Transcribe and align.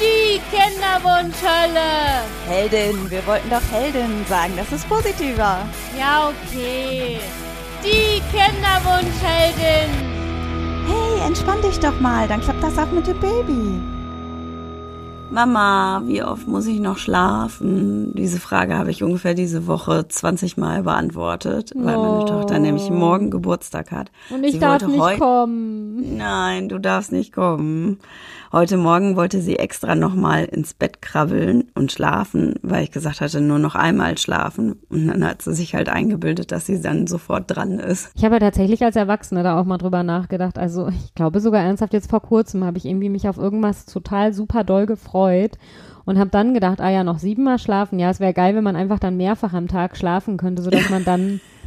Die 0.00 0.40
Kinderwunschhölle. 0.50 2.22
Heldin, 2.46 3.10
wir 3.10 3.26
wollten 3.26 3.50
doch 3.50 3.62
Heldin 3.72 4.24
sagen, 4.28 4.52
das 4.56 4.70
ist 4.72 4.88
positiver. 4.88 5.66
Ja, 5.98 6.30
okay. 6.30 7.18
Die 7.84 8.22
Kinderwunschheldin. 8.30 9.90
Hey, 10.86 11.26
entspann 11.26 11.60
dich 11.62 11.78
doch 11.80 11.98
mal, 12.00 12.28
dann 12.28 12.40
klappt 12.40 12.62
das 12.62 12.78
auch 12.78 12.90
mit 12.92 13.06
dem 13.06 13.18
Baby. 13.20 13.97
Mama, 15.30 16.02
wie 16.06 16.22
oft 16.22 16.48
muss 16.48 16.66
ich 16.66 16.80
noch 16.80 16.96
schlafen? 16.96 18.12
Diese 18.14 18.40
Frage 18.40 18.78
habe 18.78 18.90
ich 18.90 19.02
ungefähr 19.02 19.34
diese 19.34 19.66
Woche 19.66 20.08
20 20.08 20.56
Mal 20.56 20.82
beantwortet, 20.84 21.72
weil 21.76 21.96
Oh. 21.96 22.02
meine 22.02 22.24
Tochter 22.24 22.58
nämlich 22.58 22.88
morgen 22.90 23.30
Geburtstag 23.30 23.92
hat. 23.92 24.10
Und 24.30 24.42
ich 24.42 24.52
Sie 24.52 24.58
darf 24.58 24.86
nicht 24.86 25.18
kommen. 25.20 26.16
Nein, 26.16 26.70
du 26.70 26.78
darfst 26.80 27.12
nicht 27.12 27.34
kommen. 27.34 27.98
Heute 28.50 28.78
Morgen 28.78 29.14
wollte 29.16 29.42
sie 29.42 29.58
extra 29.58 29.94
nochmal 29.94 30.46
ins 30.46 30.72
Bett 30.72 31.02
krabbeln 31.02 31.64
und 31.74 31.92
schlafen, 31.92 32.54
weil 32.62 32.84
ich 32.84 32.90
gesagt 32.90 33.20
hatte, 33.20 33.42
nur 33.42 33.58
noch 33.58 33.74
einmal 33.74 34.16
schlafen. 34.16 34.76
Und 34.88 35.08
dann 35.08 35.22
hat 35.22 35.42
sie 35.42 35.52
sich 35.52 35.74
halt 35.74 35.90
eingebildet, 35.90 36.50
dass 36.50 36.64
sie 36.64 36.80
dann 36.80 37.06
sofort 37.06 37.54
dran 37.54 37.72
ist. 37.78 38.10
Ich 38.14 38.24
habe 38.24 38.36
ja 38.36 38.40
tatsächlich 38.40 38.82
als 38.82 38.96
Erwachsene 38.96 39.42
da 39.42 39.60
auch 39.60 39.66
mal 39.66 39.76
drüber 39.76 40.02
nachgedacht. 40.02 40.58
Also 40.58 40.88
ich 40.88 41.14
glaube 41.14 41.40
sogar 41.40 41.60
ernsthaft 41.62 41.92
jetzt 41.92 42.08
vor 42.08 42.20
kurzem 42.22 42.64
habe 42.64 42.78
ich 42.78 42.86
irgendwie 42.86 43.10
mich 43.10 43.28
auf 43.28 43.36
irgendwas 43.36 43.84
total 43.84 44.32
super 44.32 44.64
doll 44.64 44.86
gefreut 44.86 45.17
und 46.04 46.18
habe 46.18 46.30
dann 46.30 46.54
gedacht, 46.54 46.80
ah 46.80 46.88
ja, 46.88 47.04
noch 47.04 47.18
siebenmal 47.18 47.58
schlafen. 47.58 47.98
Ja, 47.98 48.08
es 48.08 48.18
wäre 48.18 48.32
geil, 48.32 48.54
wenn 48.54 48.64
man 48.64 48.76
einfach 48.76 48.98
dann 48.98 49.18
mehrfach 49.18 49.52
am 49.52 49.68
Tag 49.68 49.96
schlafen 49.96 50.38
könnte, 50.38 50.62
sodass 50.62 50.88
man 50.88 51.04
dann 51.04 51.40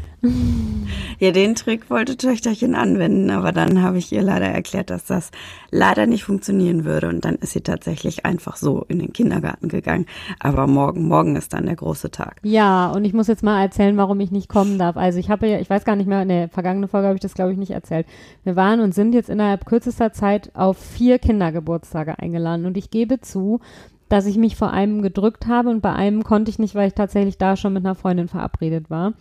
Ja, 1.17 1.31
den 1.31 1.55
Trick 1.55 1.89
wollte 1.89 2.15
Töchterchen 2.15 2.75
anwenden, 2.75 3.31
aber 3.31 3.51
dann 3.51 3.81
habe 3.81 3.97
ich 3.97 4.11
ihr 4.11 4.21
leider 4.21 4.45
erklärt, 4.45 4.91
dass 4.91 5.05
das 5.05 5.31
leider 5.71 6.05
nicht 6.05 6.23
funktionieren 6.23 6.85
würde. 6.85 7.09
Und 7.09 7.25
dann 7.25 7.35
ist 7.35 7.53
sie 7.53 7.61
tatsächlich 7.61 8.25
einfach 8.25 8.55
so 8.55 8.85
in 8.87 8.99
den 8.99 9.13
Kindergarten 9.13 9.67
gegangen. 9.67 10.05
Aber 10.39 10.67
morgen, 10.67 11.07
morgen 11.07 11.35
ist 11.35 11.53
dann 11.53 11.65
der 11.65 11.75
große 11.75 12.11
Tag. 12.11 12.39
Ja, 12.43 12.91
und 12.91 13.03
ich 13.03 13.13
muss 13.13 13.27
jetzt 13.27 13.43
mal 13.43 13.61
erzählen, 13.61 13.97
warum 13.97 14.19
ich 14.19 14.31
nicht 14.31 14.47
kommen 14.47 14.77
darf. 14.77 14.95
Also 14.95 15.17
ich 15.17 15.31
habe 15.31 15.47
ja, 15.47 15.59
ich 15.59 15.69
weiß 15.69 15.85
gar 15.85 15.95
nicht 15.95 16.07
mehr, 16.07 16.21
in 16.21 16.29
der 16.29 16.49
vergangenen 16.49 16.89
Folge 16.89 17.07
habe 17.07 17.15
ich 17.15 17.21
das, 17.21 17.33
glaube 17.33 17.51
ich, 17.51 17.57
nicht 17.57 17.71
erzählt. 17.71 18.05
Wir 18.43 18.55
waren 18.55 18.79
und 18.79 18.93
sind 18.93 19.13
jetzt 19.13 19.29
innerhalb 19.29 19.65
kürzester 19.65 20.13
Zeit 20.13 20.51
auf 20.53 20.77
vier 20.77 21.17
Kindergeburtstage 21.17 22.19
eingeladen. 22.19 22.67
Und 22.67 22.77
ich 22.77 22.91
gebe 22.91 23.21
zu, 23.21 23.59
dass 24.07 24.25
ich 24.27 24.37
mich 24.37 24.55
vor 24.55 24.71
einem 24.71 25.01
gedrückt 25.01 25.47
habe 25.47 25.69
und 25.69 25.81
bei 25.81 25.93
einem 25.93 26.23
konnte 26.23 26.51
ich 26.51 26.59
nicht, 26.59 26.75
weil 26.75 26.89
ich 26.89 26.93
tatsächlich 26.93 27.37
da 27.37 27.55
schon 27.55 27.73
mit 27.73 27.85
einer 27.85 27.95
Freundin 27.95 28.27
verabredet 28.27 28.89
war. 28.89 29.13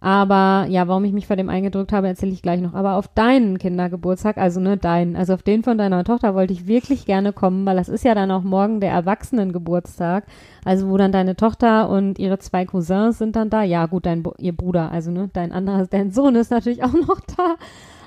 Aber 0.00 0.66
ja, 0.68 0.86
warum 0.86 1.04
ich 1.04 1.12
mich 1.12 1.26
vor 1.26 1.34
dem 1.34 1.48
eingedrückt 1.48 1.92
habe, 1.92 2.06
erzähle 2.06 2.30
ich 2.30 2.42
gleich 2.42 2.60
noch. 2.60 2.74
Aber 2.74 2.94
auf 2.94 3.08
deinen 3.08 3.58
Kindergeburtstag, 3.58 4.38
also 4.38 4.60
ne, 4.60 4.76
deinen, 4.76 5.16
also 5.16 5.34
auf 5.34 5.42
den 5.42 5.64
von 5.64 5.76
deiner 5.76 6.04
Tochter 6.04 6.36
wollte 6.36 6.52
ich 6.52 6.68
wirklich 6.68 7.04
gerne 7.04 7.32
kommen, 7.32 7.66
weil 7.66 7.76
das 7.76 7.88
ist 7.88 8.04
ja 8.04 8.14
dann 8.14 8.30
auch 8.30 8.44
morgen 8.44 8.80
der 8.80 8.92
Erwachsenengeburtstag. 8.92 10.24
Also 10.64 10.88
wo 10.88 10.96
dann 10.96 11.10
deine 11.10 11.34
Tochter 11.34 11.88
und 11.88 12.18
ihre 12.20 12.38
zwei 12.38 12.64
Cousins 12.64 13.18
sind 13.18 13.34
dann 13.34 13.50
da. 13.50 13.64
Ja, 13.64 13.86
gut, 13.86 14.06
dein 14.06 14.22
ihr 14.38 14.56
Bruder, 14.56 14.92
also 14.92 15.10
ne, 15.10 15.30
dein 15.32 15.50
anderer, 15.50 15.86
dein 15.90 16.12
Sohn 16.12 16.36
ist 16.36 16.52
natürlich 16.52 16.84
auch 16.84 16.92
noch 16.92 17.20
da. 17.36 17.56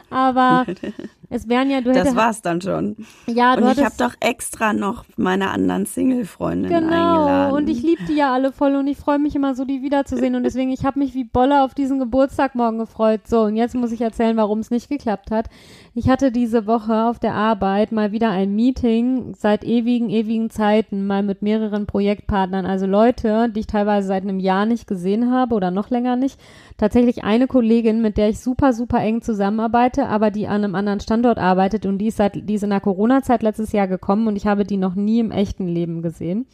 Aber 0.10 0.66
es 1.32 1.48
wären 1.48 1.70
ja, 1.72 1.80
du 1.82 1.94
Das 1.94 2.16
war's 2.16 2.42
dann 2.42 2.60
schon. 2.62 2.98
ja, 3.26 3.56
du 3.56 3.64
Und 3.64 3.72
ich 3.78 3.84
habe 3.84 3.96
doch 3.98 4.14
extra 4.20 4.74
noch 4.74 5.06
meine 5.16 5.50
anderen 5.50 5.86
Single-Freundinnen 5.86 6.84
Genau, 6.84 7.24
eingeladen. 7.26 7.54
und 7.56 7.70
ich 7.70 7.82
liebe 7.82 8.04
die 8.08 8.16
ja 8.18 8.34
alle 8.34 8.52
voll 8.52 8.76
und 8.76 8.86
ich 8.88 8.98
freue 8.98 9.18
mich 9.18 9.34
immer 9.36 9.56
so, 9.56 9.64
die 9.64 9.82
wiederzusehen. 9.82 10.36
Und 10.36 10.44
deswegen, 10.44 10.72
ich 10.72 10.84
habe 10.86 11.00
mich 11.00 11.14
wie 11.14 11.24
Bolle 11.24 11.64
auf 11.64 11.74
diesen 11.74 12.00
Geburtstag 12.00 12.54
morgen 12.54 12.80
gefreut. 12.80 13.22
So, 13.28 13.44
und 13.44 13.56
jetzt 13.56 13.76
muss 13.76 13.94
ich 13.94 14.02
erzählen, 14.02 14.36
warum 14.36 14.60
es 14.60 14.72
nicht 14.72 14.90
geklappt 14.90 15.32
hat. 15.32 15.48
Ich 15.94 16.10
hatte 16.10 16.32
diese 16.34 16.68
Woche 16.68 17.06
auf 17.06 17.18
der 17.20 17.34
Arbeit 17.34 17.92
mal 17.94 18.12
wieder 18.12 18.30
ein 18.30 18.54
Meeting 18.54 19.34
seit 19.38 19.64
ewigen, 19.64 20.10
ewigen 20.10 20.50
Zeiten, 20.50 21.08
mal 21.08 21.24
mit 21.24 21.42
mehreren 21.42 21.86
Projektpartnern, 21.86 22.66
also 22.66 22.86
Leute, 22.86 23.50
die 23.50 23.62
ich 23.62 23.68
teilweise 23.68 24.08
seit 24.08 24.24
einem 24.24 24.40
Jahr 24.40 24.66
nicht 24.66 24.86
gesehen 24.88 25.32
habe 25.32 25.56
oder 25.56 25.72
noch 25.72 25.90
länger 25.90 26.18
nicht. 26.18 26.40
Tatsächlich 26.78 27.24
eine 27.24 27.48
Kollegin, 27.48 28.02
mit 28.02 28.18
der 28.18 28.30
ich 28.30 28.40
super, 28.40 28.74
super 28.74 29.00
eng 29.00 29.22
zusammenarbeite, 29.22 30.08
aber 30.08 30.32
die 30.32 30.48
an 30.48 30.64
einem 30.64 30.76
anderen 30.76 31.00
Standort 31.00 31.21
arbeitet 31.26 31.86
und 31.86 31.98
die 31.98 32.08
ist 32.08 32.18
seit, 32.18 32.48
die 32.48 32.54
ist 32.56 32.64
in 32.64 32.70
der 32.70 32.80
Corona-Zeit 32.80 33.44
letztes 33.44 33.72
Jahr 33.72 33.88
gekommen 33.88 34.28
und 34.28 34.36
ich 34.36 34.48
habe 34.48 34.66
die 34.66 34.78
noch 34.78 34.96
nie 34.96 35.20
im 35.20 35.32
echten 35.32 35.68
Leben 35.68 36.02
gesehen 36.02 36.46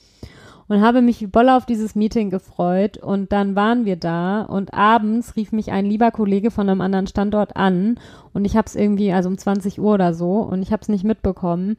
und 0.68 0.82
habe 0.82 1.02
mich 1.02 1.22
wie 1.22 1.28
Bolle 1.28 1.56
auf 1.56 1.66
dieses 1.66 1.96
Meeting 1.96 2.30
gefreut 2.30 2.98
und 2.98 3.32
dann 3.32 3.56
waren 3.56 3.86
wir 3.86 3.96
da 3.96 4.42
und 4.42 4.74
abends 4.74 5.36
rief 5.36 5.52
mich 5.52 5.72
ein 5.72 5.86
lieber 5.86 6.12
Kollege 6.12 6.52
von 6.52 6.70
einem 6.70 6.82
anderen 6.82 7.08
Standort 7.08 7.56
an 7.56 8.00
und 8.34 8.46
ich 8.46 8.58
habe 8.58 8.68
es 8.68 8.76
irgendwie, 8.76 9.12
also 9.14 9.30
um 9.30 9.38
20 9.38 9.80
Uhr 9.80 9.94
oder 9.94 10.14
so 10.14 10.40
und 10.40 10.62
ich 10.62 10.72
habe 10.72 10.82
es 10.82 10.90
nicht 10.90 11.04
mitbekommen 11.04 11.78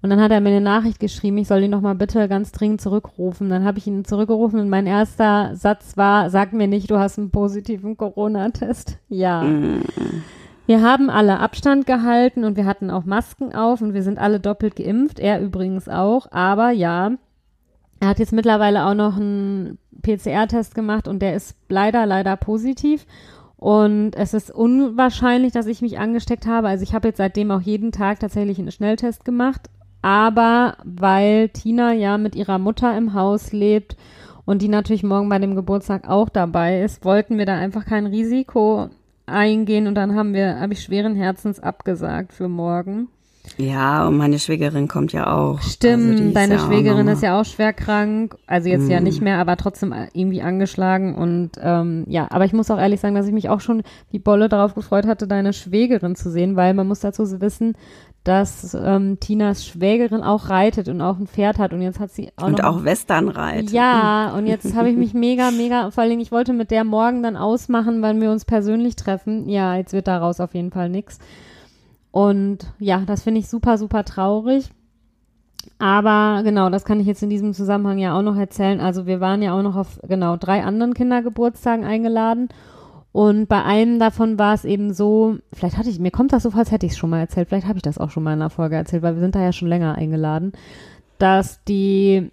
und 0.00 0.10
dann 0.10 0.20
hat 0.20 0.30
er 0.30 0.40
mir 0.40 0.50
eine 0.50 0.60
Nachricht 0.60 1.00
geschrieben, 1.00 1.38
ich 1.38 1.48
soll 1.48 1.62
ihn 1.62 1.72
doch 1.72 1.80
mal 1.80 1.96
bitte 1.96 2.28
ganz 2.28 2.52
dringend 2.52 2.80
zurückrufen. 2.80 3.50
Dann 3.50 3.64
habe 3.64 3.78
ich 3.78 3.86
ihn 3.88 4.04
zurückgerufen 4.04 4.60
und 4.60 4.68
mein 4.68 4.86
erster 4.86 5.56
Satz 5.56 5.96
war, 5.96 6.30
sag 6.30 6.52
mir 6.52 6.68
nicht, 6.68 6.90
du 6.90 6.98
hast 6.98 7.18
einen 7.18 7.30
positiven 7.30 7.96
Corona-Test. 7.96 8.98
Ja. 9.08 9.42
Wir 10.68 10.82
haben 10.82 11.08
alle 11.08 11.40
Abstand 11.40 11.86
gehalten 11.86 12.44
und 12.44 12.58
wir 12.58 12.66
hatten 12.66 12.90
auch 12.90 13.06
Masken 13.06 13.54
auf 13.54 13.80
und 13.80 13.94
wir 13.94 14.02
sind 14.02 14.18
alle 14.18 14.38
doppelt 14.38 14.76
geimpft, 14.76 15.18
er 15.18 15.40
übrigens 15.40 15.88
auch, 15.88 16.30
aber 16.30 16.72
ja, 16.72 17.12
er 18.00 18.08
hat 18.08 18.18
jetzt 18.18 18.34
mittlerweile 18.34 18.84
auch 18.84 18.92
noch 18.92 19.16
einen 19.16 19.78
PCR-Test 20.02 20.74
gemacht 20.74 21.08
und 21.08 21.20
der 21.20 21.34
ist 21.34 21.56
leider, 21.70 22.04
leider 22.04 22.36
positiv. 22.36 23.06
Und 23.56 24.14
es 24.14 24.34
ist 24.34 24.50
unwahrscheinlich, 24.50 25.52
dass 25.54 25.64
ich 25.64 25.80
mich 25.80 25.98
angesteckt 25.98 26.46
habe. 26.46 26.68
Also 26.68 26.82
ich 26.82 26.92
habe 26.92 27.08
jetzt 27.08 27.16
seitdem 27.16 27.50
auch 27.50 27.62
jeden 27.62 27.90
Tag 27.90 28.20
tatsächlich 28.20 28.58
einen 28.58 28.70
Schnelltest 28.70 29.24
gemacht. 29.24 29.70
Aber 30.02 30.76
weil 30.84 31.48
Tina 31.48 31.94
ja 31.94 32.18
mit 32.18 32.36
ihrer 32.36 32.58
Mutter 32.58 32.94
im 32.94 33.14
Haus 33.14 33.52
lebt 33.52 33.96
und 34.44 34.60
die 34.60 34.68
natürlich 34.68 35.02
morgen 35.02 35.30
bei 35.30 35.38
dem 35.38 35.54
Geburtstag 35.54 36.06
auch 36.10 36.28
dabei 36.28 36.82
ist, 36.82 37.06
wollten 37.06 37.38
wir 37.38 37.46
da 37.46 37.54
einfach 37.54 37.86
kein 37.86 38.04
Risiko 38.06 38.90
eingehen 39.28 39.86
und 39.86 39.94
dann 39.94 40.14
haben 40.14 40.34
wir, 40.34 40.60
habe 40.60 40.72
ich 40.72 40.82
schweren 40.82 41.14
Herzens 41.14 41.60
abgesagt 41.60 42.32
für 42.32 42.48
morgen. 42.48 43.08
Ja, 43.56 44.06
und 44.06 44.18
meine 44.18 44.38
Schwägerin 44.38 44.88
kommt 44.88 45.12
ja 45.14 45.32
auch. 45.34 45.62
Stimmt, 45.62 46.10
Also 46.10 46.22
die 46.22 46.28
ist 46.28 46.36
deine 46.36 46.54
ja 46.56 46.58
Schwägerin 46.66 47.08
ist 47.08 47.22
ja 47.22 47.40
auch 47.40 47.46
schwer 47.46 47.72
krank, 47.72 48.36
also 48.46 48.68
jetzt 48.68 48.90
ja 48.90 48.98
Mhm. 48.98 49.04
nicht 49.04 49.22
mehr, 49.22 49.38
aber 49.38 49.56
trotzdem 49.56 49.94
irgendwie 50.12 50.42
angeschlagen 50.42 51.14
und 51.14 51.52
ähm, 51.62 52.04
ja, 52.08 52.26
aber 52.30 52.44
ich 52.44 52.52
muss 52.52 52.70
auch 52.70 52.78
ehrlich 52.78 53.00
sagen, 53.00 53.14
dass 53.14 53.26
ich 53.26 53.32
mich 53.32 53.48
auch 53.48 53.60
schon 53.60 53.82
wie 54.10 54.18
Bolle 54.18 54.50
darauf 54.50 54.74
gefreut 54.74 55.06
hatte, 55.06 55.26
deine 55.26 55.54
Schwägerin 55.54 56.14
zu 56.14 56.30
sehen, 56.30 56.56
weil 56.56 56.74
man 56.74 56.88
muss 56.88 57.00
dazu 57.00 57.22
wissen, 57.40 57.74
dass 58.28 58.74
ähm, 58.74 59.18
Tinas 59.20 59.64
Schwägerin 59.64 60.22
auch 60.22 60.50
reitet 60.50 60.88
und 60.88 61.00
auch 61.00 61.18
ein 61.18 61.26
Pferd 61.26 61.58
hat 61.58 61.72
und 61.72 61.80
jetzt 61.80 61.98
hat 61.98 62.10
sie 62.10 62.30
auch 62.36 62.46
Und 62.46 62.62
auch 62.62 62.84
Westernreit. 62.84 63.70
ja, 63.70 64.34
und 64.36 64.46
jetzt 64.46 64.76
habe 64.76 64.90
ich 64.90 64.96
mich 64.96 65.14
mega, 65.14 65.50
mega, 65.50 65.90
vor 65.90 66.02
allen 66.02 66.10
Dingen, 66.10 66.20
ich 66.20 66.30
wollte 66.30 66.52
mit 66.52 66.70
der 66.70 66.84
morgen 66.84 67.22
dann 67.22 67.38
ausmachen, 67.38 68.02
wann 68.02 68.20
wir 68.20 68.30
uns 68.30 68.44
persönlich 68.44 68.96
treffen. 68.96 69.48
Ja, 69.48 69.76
jetzt 69.76 69.94
wird 69.94 70.08
daraus 70.08 70.40
auf 70.40 70.54
jeden 70.54 70.70
Fall 70.70 70.90
nix. 70.90 71.18
Und 72.10 72.66
ja, 72.78 73.02
das 73.06 73.22
finde 73.22 73.40
ich 73.40 73.48
super, 73.48 73.78
super 73.78 74.04
traurig. 74.04 74.70
Aber 75.78 76.42
genau, 76.44 76.68
das 76.68 76.84
kann 76.84 77.00
ich 77.00 77.06
jetzt 77.06 77.22
in 77.22 77.30
diesem 77.30 77.54
Zusammenhang 77.54 77.98
ja 77.98 78.16
auch 78.16 78.22
noch 78.22 78.36
erzählen. 78.36 78.80
Also 78.80 79.06
wir 79.06 79.20
waren 79.20 79.40
ja 79.40 79.56
auch 79.56 79.62
noch 79.62 79.76
auf 79.76 79.98
genau 80.06 80.36
drei 80.36 80.64
anderen 80.64 80.92
Kindergeburtstagen 80.92 81.84
eingeladen. 81.84 82.48
Und 83.12 83.48
bei 83.48 83.62
einem 83.64 83.98
davon 83.98 84.38
war 84.38 84.54
es 84.54 84.64
eben 84.64 84.92
so, 84.92 85.38
vielleicht 85.52 85.76
hatte 85.76 85.88
ich, 85.88 85.98
mir 85.98 86.10
kommt 86.10 86.32
das 86.32 86.42
so, 86.42 86.50
als 86.50 86.70
hätte 86.70 86.86
ich 86.86 86.92
es 86.92 86.98
schon 86.98 87.10
mal 87.10 87.20
erzählt, 87.20 87.48
vielleicht 87.48 87.66
habe 87.66 87.78
ich 87.78 87.82
das 87.82 87.98
auch 87.98 88.10
schon 88.10 88.22
mal 88.22 88.34
in 88.34 88.40
einer 88.40 88.50
Folge 88.50 88.76
erzählt, 88.76 89.02
weil 89.02 89.14
wir 89.14 89.20
sind 89.20 89.34
da 89.34 89.42
ja 89.42 89.52
schon 89.52 89.68
länger 89.68 89.94
eingeladen, 89.94 90.52
dass 91.18 91.64
die, 91.64 92.30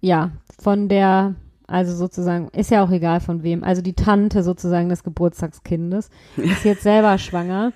ja, 0.00 0.30
von 0.58 0.88
der, 0.88 1.34
also 1.66 1.94
sozusagen, 1.94 2.48
ist 2.48 2.70
ja 2.70 2.82
auch 2.82 2.90
egal 2.90 3.20
von 3.20 3.42
wem, 3.42 3.62
also 3.62 3.82
die 3.82 3.92
Tante 3.92 4.42
sozusagen 4.42 4.88
des 4.88 5.04
Geburtstagskindes, 5.04 6.10
ist 6.36 6.64
jetzt 6.64 6.82
selber 6.82 7.18
schwanger. 7.18 7.72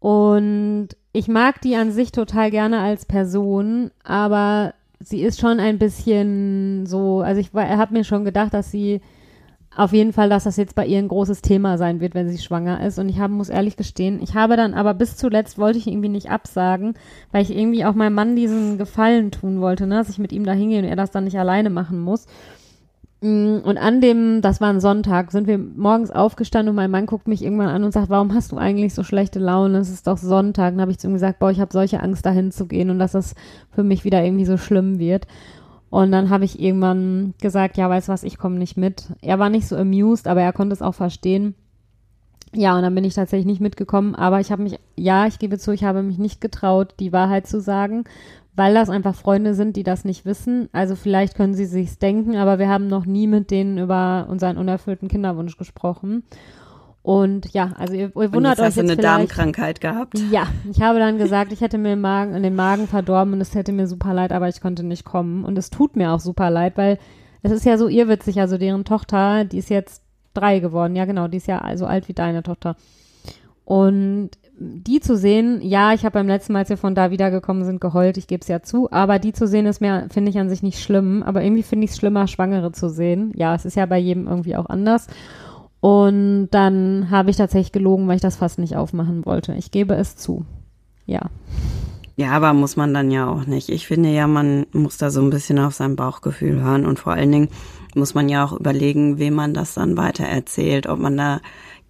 Und 0.00 0.88
ich 1.12 1.28
mag 1.28 1.60
die 1.60 1.76
an 1.76 1.92
sich 1.92 2.12
total 2.12 2.50
gerne 2.50 2.80
als 2.80 3.04
Person, 3.04 3.90
aber 4.04 4.72
sie 5.00 5.20
ist 5.22 5.40
schon 5.40 5.60
ein 5.60 5.78
bisschen 5.78 6.86
so, 6.86 7.20
also 7.20 7.40
ich 7.40 7.52
habe 7.52 7.92
mir 7.92 8.04
schon 8.04 8.24
gedacht, 8.24 8.54
dass 8.54 8.70
sie 8.70 9.00
auf 9.78 9.92
jeden 9.92 10.12
Fall, 10.12 10.28
dass 10.28 10.44
das 10.44 10.56
jetzt 10.56 10.74
bei 10.74 10.84
ihr 10.84 10.98
ein 10.98 11.06
großes 11.08 11.40
Thema 11.40 11.78
sein 11.78 12.00
wird, 12.00 12.14
wenn 12.14 12.28
sie 12.28 12.38
schwanger 12.38 12.84
ist. 12.84 12.98
Und 12.98 13.08
ich 13.08 13.20
habe, 13.20 13.32
muss 13.32 13.48
ehrlich 13.48 13.76
gestehen, 13.76 14.20
ich 14.20 14.34
habe 14.34 14.56
dann 14.56 14.74
aber 14.74 14.92
bis 14.92 15.16
zuletzt 15.16 15.56
wollte 15.56 15.78
ich 15.78 15.86
irgendwie 15.86 16.08
nicht 16.08 16.30
absagen, 16.30 16.94
weil 17.30 17.42
ich 17.42 17.56
irgendwie 17.56 17.84
auch 17.84 17.94
meinem 17.94 18.14
Mann 18.14 18.34
diesen 18.34 18.76
Gefallen 18.76 19.30
tun 19.30 19.60
wollte, 19.60 19.86
ne, 19.86 19.94
dass 19.94 20.08
ich 20.08 20.18
mit 20.18 20.32
ihm 20.32 20.44
da 20.44 20.52
hingehe 20.52 20.80
und 20.80 20.84
er 20.84 20.96
das 20.96 21.12
dann 21.12 21.24
nicht 21.24 21.38
alleine 21.38 21.70
machen 21.70 22.00
muss. 22.00 22.26
Mm, 23.20 23.58
Und 23.64 23.78
an 23.78 24.00
dem, 24.00 24.42
das 24.42 24.60
war 24.60 24.70
ein 24.70 24.80
Sonntag, 24.80 25.30
sind 25.30 25.46
wir 25.46 25.58
morgens 25.58 26.10
aufgestanden 26.10 26.70
und 26.70 26.76
mein 26.76 26.90
Mann 26.90 27.06
guckt 27.06 27.28
mich 27.28 27.42
irgendwann 27.44 27.68
an 27.68 27.84
und 27.84 27.92
sagt, 27.92 28.10
warum 28.10 28.34
hast 28.34 28.50
du 28.52 28.56
eigentlich 28.56 28.94
so 28.94 29.04
schlechte 29.04 29.38
Laune? 29.38 29.78
Es 29.78 29.90
ist 29.90 30.08
doch 30.08 30.18
Sonntag. 30.18 30.72
Dann 30.72 30.80
habe 30.80 30.90
ich 30.90 30.98
zu 30.98 31.06
ihm 31.06 31.14
gesagt, 31.14 31.38
boah, 31.38 31.50
ich 31.52 31.60
habe 31.60 31.72
solche 31.72 32.00
Angst, 32.02 32.26
dahin 32.26 32.50
zu 32.50 32.66
gehen 32.66 32.90
und 32.90 32.98
dass 32.98 33.12
das 33.12 33.36
für 33.70 33.84
mich 33.84 34.04
wieder 34.04 34.24
irgendwie 34.24 34.44
so 34.44 34.56
schlimm 34.56 34.98
wird. 34.98 35.26
Und 35.90 36.12
dann 36.12 36.30
habe 36.30 36.44
ich 36.44 36.60
irgendwann 36.60 37.34
gesagt, 37.40 37.76
ja, 37.76 37.88
weißt 37.88 38.08
was, 38.08 38.22
ich 38.22 38.38
komme 38.38 38.56
nicht 38.56 38.76
mit. 38.76 39.06
Er 39.22 39.38
war 39.38 39.48
nicht 39.48 39.66
so 39.66 39.76
amused, 39.76 40.28
aber 40.28 40.42
er 40.42 40.52
konnte 40.52 40.74
es 40.74 40.82
auch 40.82 40.94
verstehen. 40.94 41.54
Ja, 42.54 42.76
und 42.76 42.82
dann 42.82 42.94
bin 42.94 43.04
ich 43.04 43.14
tatsächlich 43.14 43.46
nicht 43.46 43.60
mitgekommen, 43.60 44.14
aber 44.14 44.40
ich 44.40 44.50
habe 44.50 44.62
mich, 44.62 44.78
ja, 44.96 45.26
ich 45.26 45.38
gebe 45.38 45.58
zu, 45.58 45.72
ich 45.72 45.84
habe 45.84 46.02
mich 46.02 46.18
nicht 46.18 46.40
getraut, 46.40 46.94
die 46.98 47.12
Wahrheit 47.12 47.46
zu 47.46 47.60
sagen, 47.60 48.04
weil 48.56 48.74
das 48.74 48.90
einfach 48.90 49.14
Freunde 49.14 49.54
sind, 49.54 49.76
die 49.76 49.82
das 49.82 50.04
nicht 50.04 50.24
wissen. 50.24 50.68
Also 50.72 50.96
vielleicht 50.96 51.36
können 51.36 51.54
sie 51.54 51.66
sich's 51.66 51.98
denken, 51.98 52.36
aber 52.36 52.58
wir 52.58 52.68
haben 52.68 52.88
noch 52.88 53.06
nie 53.06 53.26
mit 53.26 53.50
denen 53.50 53.78
über 53.78 54.26
unseren 54.28 54.56
unerfüllten 54.56 55.08
Kinderwunsch 55.08 55.56
gesprochen. 55.56 56.24
Und 57.08 57.54
ja, 57.54 57.72
also 57.78 57.94
ihr, 57.94 58.08
ihr 58.08 58.12
wundert 58.14 58.34
und 58.34 58.44
jetzt 58.44 58.58
euch 58.58 58.66
hast 58.66 58.76
du 58.76 58.80
jetzt 58.82 58.90
eine 58.90 59.00
vielleicht. 59.00 59.02
Darmkrankheit 59.02 59.80
gehabt. 59.80 60.18
Ja, 60.30 60.46
ich 60.70 60.82
habe 60.82 60.98
dann 60.98 61.16
gesagt, 61.16 61.52
ich 61.52 61.62
hätte 61.62 61.78
mir 61.78 61.88
den 61.88 62.02
Magen, 62.02 62.42
den 62.42 62.54
Magen 62.54 62.86
verdorben 62.86 63.32
und 63.32 63.40
es 63.40 63.54
hätte 63.54 63.72
mir 63.72 63.86
super 63.86 64.12
leid, 64.12 64.30
aber 64.30 64.46
ich 64.50 64.60
konnte 64.60 64.82
nicht 64.82 65.06
kommen. 65.06 65.42
Und 65.42 65.56
es 65.56 65.70
tut 65.70 65.96
mir 65.96 66.12
auch 66.12 66.20
super 66.20 66.50
leid, 66.50 66.76
weil 66.76 66.98
es 67.40 67.50
ist 67.50 67.64
ja 67.64 67.78
so 67.78 67.88
irrwitzig, 67.88 68.38
also 68.40 68.58
deren 68.58 68.84
Tochter, 68.84 69.46
die 69.46 69.56
ist 69.56 69.70
jetzt 69.70 70.02
drei 70.34 70.58
geworden, 70.58 70.96
ja 70.96 71.06
genau, 71.06 71.28
die 71.28 71.38
ist 71.38 71.46
ja 71.46 71.62
so 71.78 71.86
alt 71.86 72.08
wie 72.08 72.12
deine 72.12 72.42
Tochter. 72.42 72.76
Und 73.64 74.32
die 74.58 75.00
zu 75.00 75.16
sehen, 75.16 75.62
ja, 75.62 75.94
ich 75.94 76.04
habe 76.04 76.12
beim 76.12 76.28
letzten 76.28 76.52
Mal, 76.52 76.58
als 76.58 76.68
wir 76.68 76.76
von 76.76 76.94
da 76.94 77.10
wiedergekommen 77.10 77.64
sind, 77.64 77.80
geheult, 77.80 78.18
ich 78.18 78.26
gebe 78.26 78.42
es 78.42 78.48
ja 78.48 78.60
zu, 78.60 78.92
aber 78.92 79.18
die 79.18 79.32
zu 79.32 79.46
sehen 79.46 79.64
ist 79.64 79.80
mir, 79.80 80.08
finde 80.10 80.30
ich 80.30 80.38
an 80.38 80.50
sich 80.50 80.62
nicht 80.62 80.82
schlimm, 80.82 81.22
aber 81.22 81.42
irgendwie 81.42 81.62
finde 81.62 81.86
ich 81.86 81.92
es 81.92 81.96
schlimmer, 81.96 82.26
Schwangere 82.26 82.72
zu 82.72 82.90
sehen. 82.90 83.32
Ja, 83.34 83.54
es 83.54 83.64
ist 83.64 83.76
ja 83.76 83.86
bei 83.86 83.98
jedem 83.98 84.26
irgendwie 84.26 84.56
auch 84.56 84.66
anders. 84.66 85.06
Und 85.80 86.48
dann 86.50 87.10
habe 87.10 87.30
ich 87.30 87.36
tatsächlich 87.36 87.72
gelogen, 87.72 88.08
weil 88.08 88.16
ich 88.16 88.22
das 88.22 88.36
fast 88.36 88.58
nicht 88.58 88.76
aufmachen 88.76 89.24
wollte. 89.24 89.54
Ich 89.54 89.70
gebe 89.70 89.94
es 89.94 90.16
zu. 90.16 90.44
Ja. 91.06 91.30
Ja, 92.16 92.32
aber 92.32 92.52
muss 92.52 92.76
man 92.76 92.92
dann 92.92 93.12
ja 93.12 93.28
auch 93.28 93.46
nicht. 93.46 93.68
Ich 93.68 93.86
finde 93.86 94.08
ja, 94.08 94.26
man 94.26 94.66
muss 94.72 94.98
da 94.98 95.10
so 95.10 95.20
ein 95.20 95.30
bisschen 95.30 95.60
auf 95.60 95.74
sein 95.74 95.94
Bauchgefühl 95.94 96.60
hören 96.60 96.84
und 96.84 96.98
vor 96.98 97.12
allen 97.12 97.30
Dingen 97.30 97.48
muss 97.94 98.14
man 98.14 98.28
ja 98.28 98.44
auch 98.44 98.52
überlegen, 98.52 99.18
wem 99.18 99.34
man 99.34 99.54
das 99.54 99.74
dann 99.74 99.96
weiter 99.96 100.24
erzählt, 100.24 100.88
ob 100.88 100.98
man 100.98 101.16
da 101.16 101.40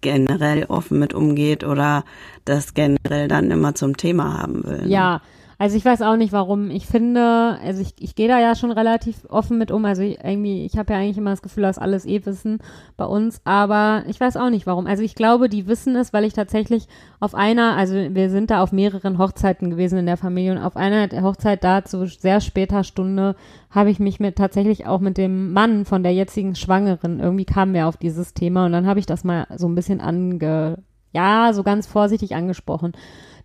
generell 0.01 0.65
offen 0.65 0.99
mit 0.99 1.15
umgeht 1.15 1.63
oder 1.63 2.03
das 2.45 2.75
generell 2.75 3.27
dann 3.27 3.49
immer 3.49 3.73
zum 3.73 3.97
Thema 3.97 4.37
haben 4.39 4.63
will. 4.65 4.83
Ne? 4.83 4.89
Ja, 4.89 5.21
also 5.61 5.75
ich 5.75 5.83
weiß 5.83 6.01
auch 6.03 6.15
nicht 6.15 6.31
warum. 6.31 6.71
Ich 6.71 6.87
finde, 6.87 7.59
also 7.61 7.81
ich, 7.81 7.93
ich 7.99 8.15
gehe 8.15 8.29
da 8.29 8.39
ja 8.39 8.55
schon 8.55 8.71
relativ 8.71 9.25
offen 9.27 9.57
mit 9.57 9.71
um. 9.71 9.83
Also 9.83 10.01
ich, 10.01 10.23
irgendwie, 10.23 10.65
ich 10.65 10.77
habe 10.77 10.93
ja 10.93 10.99
eigentlich 10.99 11.17
immer 11.17 11.31
das 11.31 11.41
Gefühl, 11.41 11.63
dass 11.63 11.77
alles 11.77 12.05
eh 12.05 12.25
wissen 12.25 12.59
bei 12.95 13.03
uns, 13.03 13.41
aber 13.43 14.03
ich 14.07 14.17
weiß 14.21 14.37
auch 14.37 14.49
nicht 14.49 14.65
warum. 14.65 14.87
Also 14.87 15.03
ich 15.03 15.15
glaube, 15.15 15.49
die 15.49 15.67
wissen 15.67 15.97
es, 15.97 16.13
weil 16.13 16.23
ich 16.23 16.31
tatsächlich 16.31 16.87
auf 17.19 17.35
einer, 17.35 17.75
also 17.75 17.93
wir 17.93 18.29
sind 18.29 18.51
da 18.51 18.63
auf 18.63 18.71
mehreren 18.71 19.17
Hochzeiten 19.17 19.69
gewesen 19.69 19.99
in 19.99 20.05
der 20.05 20.15
Familie 20.15 20.53
und 20.53 20.59
auf 20.59 20.77
einer 20.77 21.09
Hochzeit 21.23 21.61
da 21.61 21.83
zu 21.83 22.07
sehr 22.07 22.39
später 22.39 22.85
Stunde 22.85 23.35
habe 23.69 23.89
ich 23.89 23.99
mich 23.99 24.21
mit 24.21 24.37
tatsächlich 24.37 24.87
auch 24.87 25.01
mit 25.01 25.17
dem 25.17 25.51
Mann 25.51 25.83
von 25.83 26.03
der 26.03 26.13
jetzigen 26.13 26.55
Schwangeren, 26.55 27.19
irgendwie 27.19 27.45
kamen 27.45 27.73
wir 27.73 27.87
auf 27.87 27.97
dieses 27.97 28.33
Thema 28.33 28.65
und 28.65 28.71
dann 28.71 28.87
habe 28.87 28.99
ich 28.99 29.05
das 29.05 29.25
mal 29.25 29.45
so 29.57 29.67
ein 29.67 29.75
bisschen 29.75 29.99
ange, 29.99 30.77
ja, 31.11 31.51
so 31.53 31.63
ganz 31.63 31.87
vorsichtig 31.87 32.35
angesprochen 32.35 32.93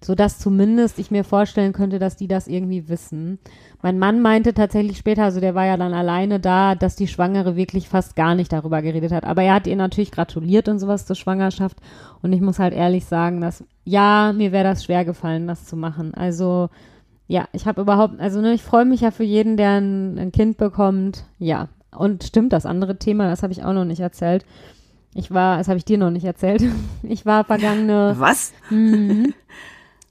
so 0.05 0.15
dass 0.15 0.39
zumindest 0.39 0.99
ich 0.99 1.11
mir 1.11 1.25
vorstellen 1.25 1.73
könnte, 1.73 1.99
dass 1.99 2.17
die 2.17 2.29
das 2.29 2.47
irgendwie 2.47 2.89
wissen. 2.89 3.39
Mein 3.83 3.99
Mann 3.99 4.21
meinte 4.21 4.53
tatsächlich 4.53 4.99
später, 4.99 5.25
also 5.25 5.41
der 5.41 5.55
war 5.55 5.65
ja 5.65 5.77
dann 5.77 5.95
alleine 5.95 6.41
da, 6.41 6.75
dass 6.75 6.95
die 6.95 7.09
Schwangere 7.09 7.57
wirklich 7.57 7.89
fast 7.89 8.15
gar 8.15 8.35
nicht 8.35 8.53
darüber 8.53 8.83
geredet 8.83 9.13
hat. 9.13 9.25
Aber 9.25 9.43
er 9.43 9.55
hat 9.55 9.67
ihr 9.67 9.77
natürlich 9.77 10.11
gratuliert 10.11 10.69
und 10.69 10.79
sowas 10.79 11.07
zur 11.07 11.17
Schwangerschaft. 11.17 11.79
Und 12.23 12.35
ich 12.35 12.43
muss 12.43 12.59
halt 12.59 12.75
ehrlich 12.75 13.07
sagen, 13.07 13.41
dass 13.41 13.65
ja, 13.85 14.33
mir 14.35 14.53
wäre 14.53 14.65
das 14.65 14.85
schwer 14.85 15.07
gefallen, 15.07 15.47
das 15.47 15.65
zu 15.65 15.77
machen. 15.77 16.13
Also 16.15 16.69
ja, 17.27 17.49
ich 17.53 17.67
habe 17.67 17.81
überhaupt, 17.81 18.21
also 18.21 18.43
ne, 18.43 18.53
ich 18.53 18.63
freue 18.63 18.85
mich 18.85 19.01
ja 19.01 19.11
für 19.11 19.25
jeden, 19.25 19.57
der 19.57 19.81
ein, 19.81 20.19
ein 20.19 20.33
Kind 20.33 20.59
bekommt. 20.59 21.25
Ja, 21.39 21.69
und 21.97 22.25
stimmt, 22.25 22.53
das 22.53 22.67
andere 22.67 22.99
Thema, 22.99 23.31
das 23.31 23.43
habe 23.43 23.55
ich 23.55 23.65
auch 23.65 23.73
noch 23.73 23.87
nicht 23.87 24.01
erzählt. 24.01 24.45
Ich 25.15 25.31
war, 25.33 25.59
das 25.59 25.69
habe 25.69 25.79
ich 25.79 25.85
dir 25.85 25.99
noch 25.99 26.11
nicht 26.11 26.25
erzählt. 26.25 26.63
Ich 27.03 27.27
war 27.27 27.45
vergangene. 27.45 28.15
Was? 28.19 28.53
Mhm. 28.71 29.33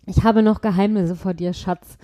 Ich 0.05 0.25
habe 0.25 0.43
noch 0.43 0.59
Geheimnisse 0.59 1.15
vor 1.15 1.33
dir, 1.33 1.53
Schatz. 1.53 1.97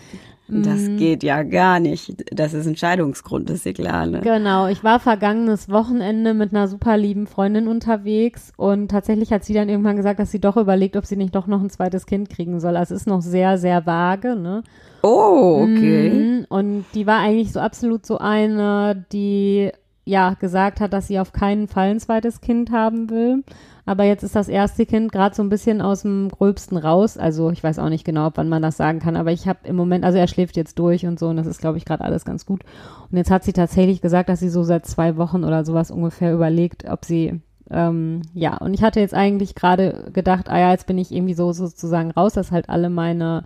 Das 0.48 0.80
Mm, 0.80 0.96
geht 0.98 1.22
ja 1.22 1.44
gar 1.44 1.80
nicht. 1.82 2.16
Das 2.34 2.54
ist 2.54 2.66
ein 2.66 2.78
Scheidungsgrund, 2.78 3.50
ist 3.50 3.66
dir 3.66 3.74
klar, 3.74 4.06
ne? 4.06 4.22
Genau, 4.22 4.68
ich 4.68 4.84
war 4.86 5.00
vergangenes 5.02 5.70
Wochenende 5.70 6.34
mit 6.34 6.52
einer 6.52 6.68
super 6.70 6.98
lieben 6.98 7.28
Freundin 7.28 7.68
unterwegs 7.68 8.52
und 8.56 8.90
tatsächlich 8.90 9.32
hat 9.32 9.44
sie 9.44 9.54
dann 9.54 9.70
irgendwann 9.70 9.98
gesagt, 9.98 10.20
dass 10.20 10.32
sie 10.32 10.40
doch 10.40 10.56
überlegt, 10.58 10.96
ob 10.96 11.06
sie 11.06 11.18
nicht 11.18 11.36
doch 11.36 11.46
noch 11.46 11.62
ein 11.62 11.70
zweites 11.70 12.06
Kind 12.06 12.30
kriegen 12.30 12.60
soll. 12.62 12.78
Also 12.78 12.96
es 12.96 13.02
ist 13.02 13.08
noch 13.08 13.22
sehr, 13.22 13.58
sehr 13.58 13.86
vage, 13.86 14.36
ne? 14.38 14.64
Oh, 15.04 15.60
okay. 15.64 16.10
Mhm. 16.10 16.46
Und 16.48 16.86
die 16.96 17.06
war 17.06 17.20
eigentlich 17.20 17.52
so 17.52 17.60
absolut 17.60 18.06
so 18.06 18.18
eine, 18.18 19.06
die 19.12 19.72
ja 20.10 20.34
gesagt 20.34 20.80
hat, 20.80 20.94
dass 20.94 21.08
sie 21.08 21.20
auf 21.20 21.32
keinen 21.32 21.68
Fall 21.68 21.92
ein 21.92 22.00
zweites 22.00 22.42
Kind 22.42 22.72
haben 22.72 23.10
will. 23.10 23.44
Aber 23.86 24.04
jetzt 24.04 24.24
ist 24.24 24.36
das 24.36 24.50
erste 24.50 24.86
Kind 24.86 25.12
gerade 25.12 25.34
so 25.34 25.42
ein 25.42 25.50
bisschen 25.50 25.82
aus 25.82 26.04
dem 26.04 26.30
Gröbsten 26.30 26.78
raus. 26.78 27.18
Also 27.18 27.50
ich 27.50 27.64
weiß 27.64 27.80
auch 27.80 27.90
nicht 27.90 28.06
genau, 28.06 28.30
wann 28.36 28.50
man 28.50 28.62
das 28.62 28.78
sagen 28.78 29.00
kann, 29.00 29.16
aber 29.16 29.32
ich 29.32 29.48
habe 29.48 29.60
im 29.64 29.76
Moment, 29.76 30.06
also 30.06 30.18
er 30.18 30.28
schläft 30.28 30.58
jetzt 30.58 30.78
durch 30.78 31.06
und 31.06 31.18
so 31.18 31.28
und 31.30 31.38
das 31.38 31.48
ist, 31.48 31.60
glaube 31.60 31.78
ich, 31.78 31.86
gerade 31.86 32.04
alles 32.04 32.24
ganz 32.26 32.46
gut. 32.46 32.62
Und 33.10 33.18
jetzt 33.18 33.32
hat 33.32 33.44
sie 33.44 33.54
tatsächlich 33.54 34.02
gesagt, 34.02 34.30
dass 34.30 34.40
sie 34.40 34.50
so 34.50 34.64
seit 34.64 34.86
zwei 34.86 35.18
Wochen 35.18 35.44
oder 35.44 35.66
sowas 35.66 35.90
ungefähr 35.90 36.34
überlegt, 36.34 36.88
ob 36.88 37.04
sie 37.04 37.42
ähm, 37.72 38.22
ja, 38.34 38.58
und 38.58 38.74
ich 38.74 38.82
hatte 38.82 39.00
jetzt 39.00 39.14
eigentlich 39.14 39.54
gerade 39.54 40.10
gedacht, 40.14 40.50
ah 40.50 40.60
ja, 40.60 40.72
jetzt 40.72 40.88
bin 40.88 40.98
ich 40.98 41.12
irgendwie 41.12 41.36
so 41.36 41.52
sozusagen 41.52 42.12
raus, 42.12 42.34
dass 42.34 42.52
halt 42.52 42.70
alle 42.70 42.90
meine 42.90 43.44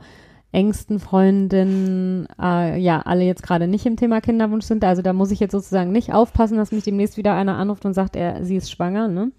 engsten 0.53 0.99
Freundinnen, 0.99 2.27
äh, 2.41 2.79
ja, 2.79 3.01
alle 3.01 3.23
jetzt 3.25 3.43
gerade 3.43 3.67
nicht 3.67 3.85
im 3.85 3.97
Thema 3.97 4.21
Kinderwunsch 4.21 4.65
sind. 4.65 4.83
Also 4.85 5.01
da 5.01 5.11
muss 5.11 5.31
ich 5.31 5.39
jetzt 5.41 5.51
sozusagen 5.51 5.91
nicht 5.91 6.13
aufpassen, 6.13 6.57
dass 6.57 6.71
mich 6.71 6.83
demnächst 6.85 7.17
wieder 7.17 7.33
einer 7.33 7.57
anruft 7.57 7.85
und 7.85 7.93
sagt, 7.93 8.15
er, 8.15 8.45
sie 8.45 8.55
ist 8.55 8.71
schwanger, 8.71 9.07
ne? 9.07 9.31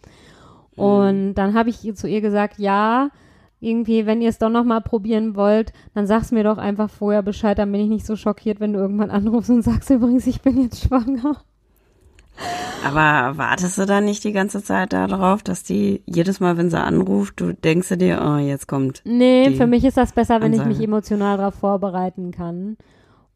Und 0.77 1.35
dann 1.35 1.55
habe 1.55 1.71
ich 1.71 1.85
ihr- 1.85 1.95
zu 1.95 2.09
ihr 2.09 2.21
gesagt, 2.21 2.59
ja, 2.59 3.11
irgendwie, 3.61 4.07
wenn 4.07 4.21
ihr 4.21 4.29
es 4.29 4.39
doch 4.39 4.51
noch 4.51 4.65
mal 4.65 4.81
probieren 4.81 5.37
wollt, 5.37 5.73
dann 5.95 6.07
sag's 6.07 6.33
mir 6.33 6.43
doch 6.45 6.59
einfach 6.59 6.91
vorher 6.91 7.23
Bescheid, 7.23 7.57
dann 7.59 7.71
bin 7.73 7.81
ich 7.81 7.89
nicht 7.89 8.05
so 8.07 8.17
schockiert, 8.17 8.59
wenn 8.61 8.73
du 8.73 8.81
irgendwann 8.81 9.11
anrufst 9.11 9.51
und 9.51 9.63
sagst 9.63 9.89
übrigens, 9.91 10.27
ich 10.27 10.43
bin 10.43 10.61
jetzt 10.61 10.83
schwanger. 10.83 11.37
Aber 12.85 13.39
wartest 13.39 13.79
du 13.79 13.87
da 13.87 14.01
nicht 14.01 14.25
die 14.25 14.33
ganze 14.33 14.63
Zeit 14.63 14.93
darauf, 14.93 15.43
dass 15.43 15.63
die 15.63 16.03
jedes 16.05 16.41
Mal, 16.41 16.57
wenn 16.57 16.69
sie 16.71 16.79
anruft, 16.81 17.41
du 17.41 17.53
denkst 17.55 17.89
du 17.89 17.97
dir, 17.97 18.23
oh, 18.23 18.37
jetzt 18.37 18.69
kommt. 18.69 19.01
Nee, 19.05 19.53
für 19.53 19.67
mich 19.67 19.85
ist 19.85 19.97
das 19.97 20.13
besser, 20.13 20.41
wenn 20.41 20.53
ich 20.53 20.61
Ansage. 20.61 20.77
mich 20.77 20.85
emotional 20.85 21.39
darauf 21.39 21.55
vorbereiten 21.55 22.31
kann. 22.31 22.77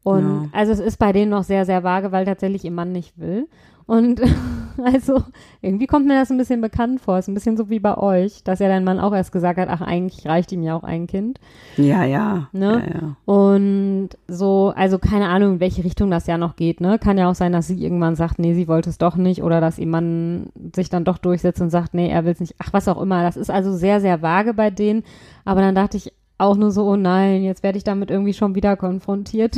Und 0.03 0.43
Ja. 0.43 0.49
also 0.51 0.71
es 0.71 0.79
ist 0.79 0.97
bei 0.97 1.11
denen 1.13 1.31
noch 1.31 1.43
sehr, 1.43 1.65
sehr 1.65 1.83
vage, 1.83 2.11
weil 2.11 2.25
tatsächlich 2.25 2.63
ihr 2.63 2.71
Mann 2.71 2.91
nicht 2.91 3.17
will. 3.17 3.47
Und 3.89 4.21
also 4.83 5.23
irgendwie 5.61 5.87
kommt 5.87 6.05
mir 6.05 6.13
das 6.13 6.29
ein 6.29 6.37
bisschen 6.37 6.61
bekannt 6.61 7.01
vor. 7.01 7.17
Ist 7.17 7.27
ein 7.27 7.33
bisschen 7.33 7.57
so 7.57 7.71
wie 7.71 7.79
bei 7.79 7.97
euch, 7.97 8.43
dass 8.43 8.59
ja 8.59 8.67
dein 8.67 8.83
Mann 8.83 8.99
auch 8.99 9.13
erst 9.13 9.31
gesagt 9.31 9.57
hat, 9.59 9.67
ach, 9.67 9.81
eigentlich 9.81 10.27
reicht 10.27 10.51
ihm 10.51 10.61
ja 10.61 10.75
auch 10.75 10.83
ein 10.83 11.07
Kind. 11.07 11.39
Ja, 11.75 12.03
ja. 12.03 12.49
Ne? 12.51 12.83
ja, 12.85 13.01
ja. 13.01 13.15
Und 13.25 14.09
so, 14.27 14.71
also 14.75 14.99
keine 14.99 15.27
Ahnung, 15.27 15.53
in 15.53 15.59
welche 15.59 15.83
Richtung 15.83 16.11
das 16.11 16.27
ja 16.27 16.37
noch 16.37 16.55
geht, 16.55 16.81
ne? 16.81 16.99
Kann 16.99 17.17
ja 17.17 17.31
auch 17.31 17.35
sein, 17.35 17.51
dass 17.51 17.65
sie 17.65 17.83
irgendwann 17.83 18.15
sagt, 18.15 18.37
nee, 18.37 18.53
sie 18.53 18.67
wollte 18.67 18.91
es 18.91 18.99
doch 18.99 19.15
nicht 19.15 19.41
oder 19.41 19.59
dass 19.59 19.79
ihr 19.79 19.87
Mann 19.87 20.49
sich 20.75 20.89
dann 20.89 21.03
doch 21.03 21.17
durchsetzt 21.17 21.59
und 21.59 21.71
sagt, 21.71 21.95
nee, 21.95 22.09
er 22.09 22.25
will 22.25 22.33
es 22.33 22.39
nicht. 22.39 22.55
Ach, 22.59 22.71
was 22.71 22.87
auch 22.87 23.01
immer. 23.01 23.23
Das 23.23 23.37
ist 23.37 23.49
also 23.49 23.75
sehr, 23.75 24.01
sehr 24.01 24.21
vage 24.21 24.53
bei 24.53 24.69
denen. 24.69 25.03
Aber 25.45 25.61
dann 25.61 25.73
dachte 25.73 25.97
ich 25.97 26.13
auch 26.37 26.57
nur 26.57 26.69
so, 26.69 26.85
oh 26.87 26.95
nein, 26.95 27.41
jetzt 27.41 27.63
werde 27.63 27.79
ich 27.79 27.83
damit 27.83 28.11
irgendwie 28.11 28.33
schon 28.33 28.53
wieder 28.53 28.77
konfrontiert. 28.77 29.57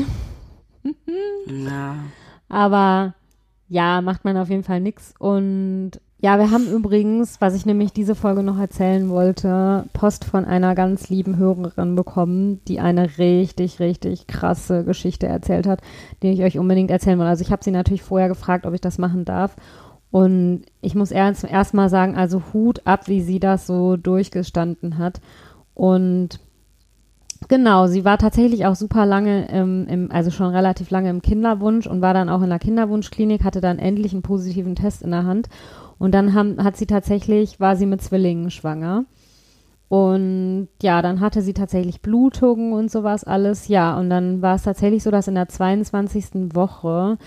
ja. 1.48 1.96
Aber 2.48 3.14
ja, 3.72 4.02
macht 4.02 4.26
man 4.26 4.36
auf 4.36 4.50
jeden 4.50 4.66
Fall 4.66 4.82
nix. 4.82 5.14
Und 5.18 5.92
ja, 6.20 6.38
wir 6.38 6.52
haben 6.52 6.68
übrigens, 6.68 7.40
was 7.40 7.56
ich 7.56 7.66
nämlich 7.66 7.94
diese 7.94 8.16
Folge 8.16 8.44
noch 8.44 8.60
erzählen 8.60 9.10
wollte, 9.10 9.86
Post 9.94 10.26
von 10.26 10.44
einer 10.44 10.76
ganz 10.76 11.08
lieben 11.10 11.38
Hörerin 11.38 11.96
bekommen, 11.96 12.60
die 12.68 12.82
eine 12.82 13.18
richtig, 13.18 13.80
richtig 13.80 14.28
krasse 14.28 14.84
Geschichte 14.84 15.26
erzählt 15.26 15.68
hat, 15.68 15.80
die 16.22 16.32
ich 16.32 16.44
euch 16.44 16.60
unbedingt 16.60 16.92
erzählen 16.92 17.18
will. 17.18 17.26
Also 17.26 17.44
ich 17.44 17.52
habe 17.54 17.64
sie 17.64 17.72
natürlich 17.72 18.04
vorher 18.04 18.28
gefragt, 18.28 18.66
ob 18.66 18.74
ich 18.74 18.82
das 18.82 18.98
machen 18.98 19.24
darf. 19.24 19.56
Und 20.12 20.64
ich 20.82 20.94
muss 20.94 21.12
erst 21.12 21.46
erstmal 21.46 21.88
sagen, 21.88 22.18
also 22.18 22.44
Hut 22.52 22.82
ab, 22.84 23.08
wie 23.08 23.22
sie 23.22 23.40
das 23.40 23.68
so 23.68 23.96
durchgestanden 23.96 24.98
hat. 24.98 25.22
Und 25.74 26.42
Genau, 27.48 27.88
sie 27.88 28.06
war 28.06 28.18
tatsächlich 28.18 28.66
auch 28.66 28.76
super 28.76 29.06
lange, 29.06 29.48
im, 29.50 29.88
im, 29.88 30.12
also 30.12 30.32
schon 30.32 30.54
relativ 30.54 30.90
lange 30.90 31.10
im 31.10 31.22
Kinderwunsch 31.22 31.88
und 31.88 32.02
war 32.02 32.14
dann 32.14 32.30
auch 32.30 32.42
in 32.42 32.50
der 32.50 32.60
Kinderwunschklinik, 32.60 33.44
hatte 33.44 33.62
dann 33.62 33.80
endlich 33.80 34.14
einen 34.14 34.22
positiven 34.22 34.76
Test 34.76 35.02
in 35.02 35.12
der 35.12 35.26
Hand. 35.26 35.50
Und 35.98 36.14
dann 36.14 36.34
haben, 36.34 36.64
hat 36.64 36.78
sie 36.78 36.86
tatsächlich, 36.86 37.60
war 37.60 37.76
sie 37.76 37.86
mit 37.86 38.02
Zwillingen 38.02 38.52
schwanger. 38.52 39.06
Und 39.90 40.70
ja, 40.82 41.02
dann 41.02 41.20
hatte 41.20 41.42
sie 41.42 41.54
tatsächlich 41.54 42.02
Blutungen 42.02 42.72
und 42.72 42.90
sowas 42.90 43.26
alles. 43.26 43.68
Ja, 43.68 44.00
und 44.00 44.10
dann 44.10 44.42
war 44.42 44.56
es 44.56 44.64
tatsächlich 44.64 45.04
so, 45.04 45.12
dass 45.12 45.28
in 45.28 45.36
der 45.36 45.50
22. 45.50 46.56
Woche 46.56 47.18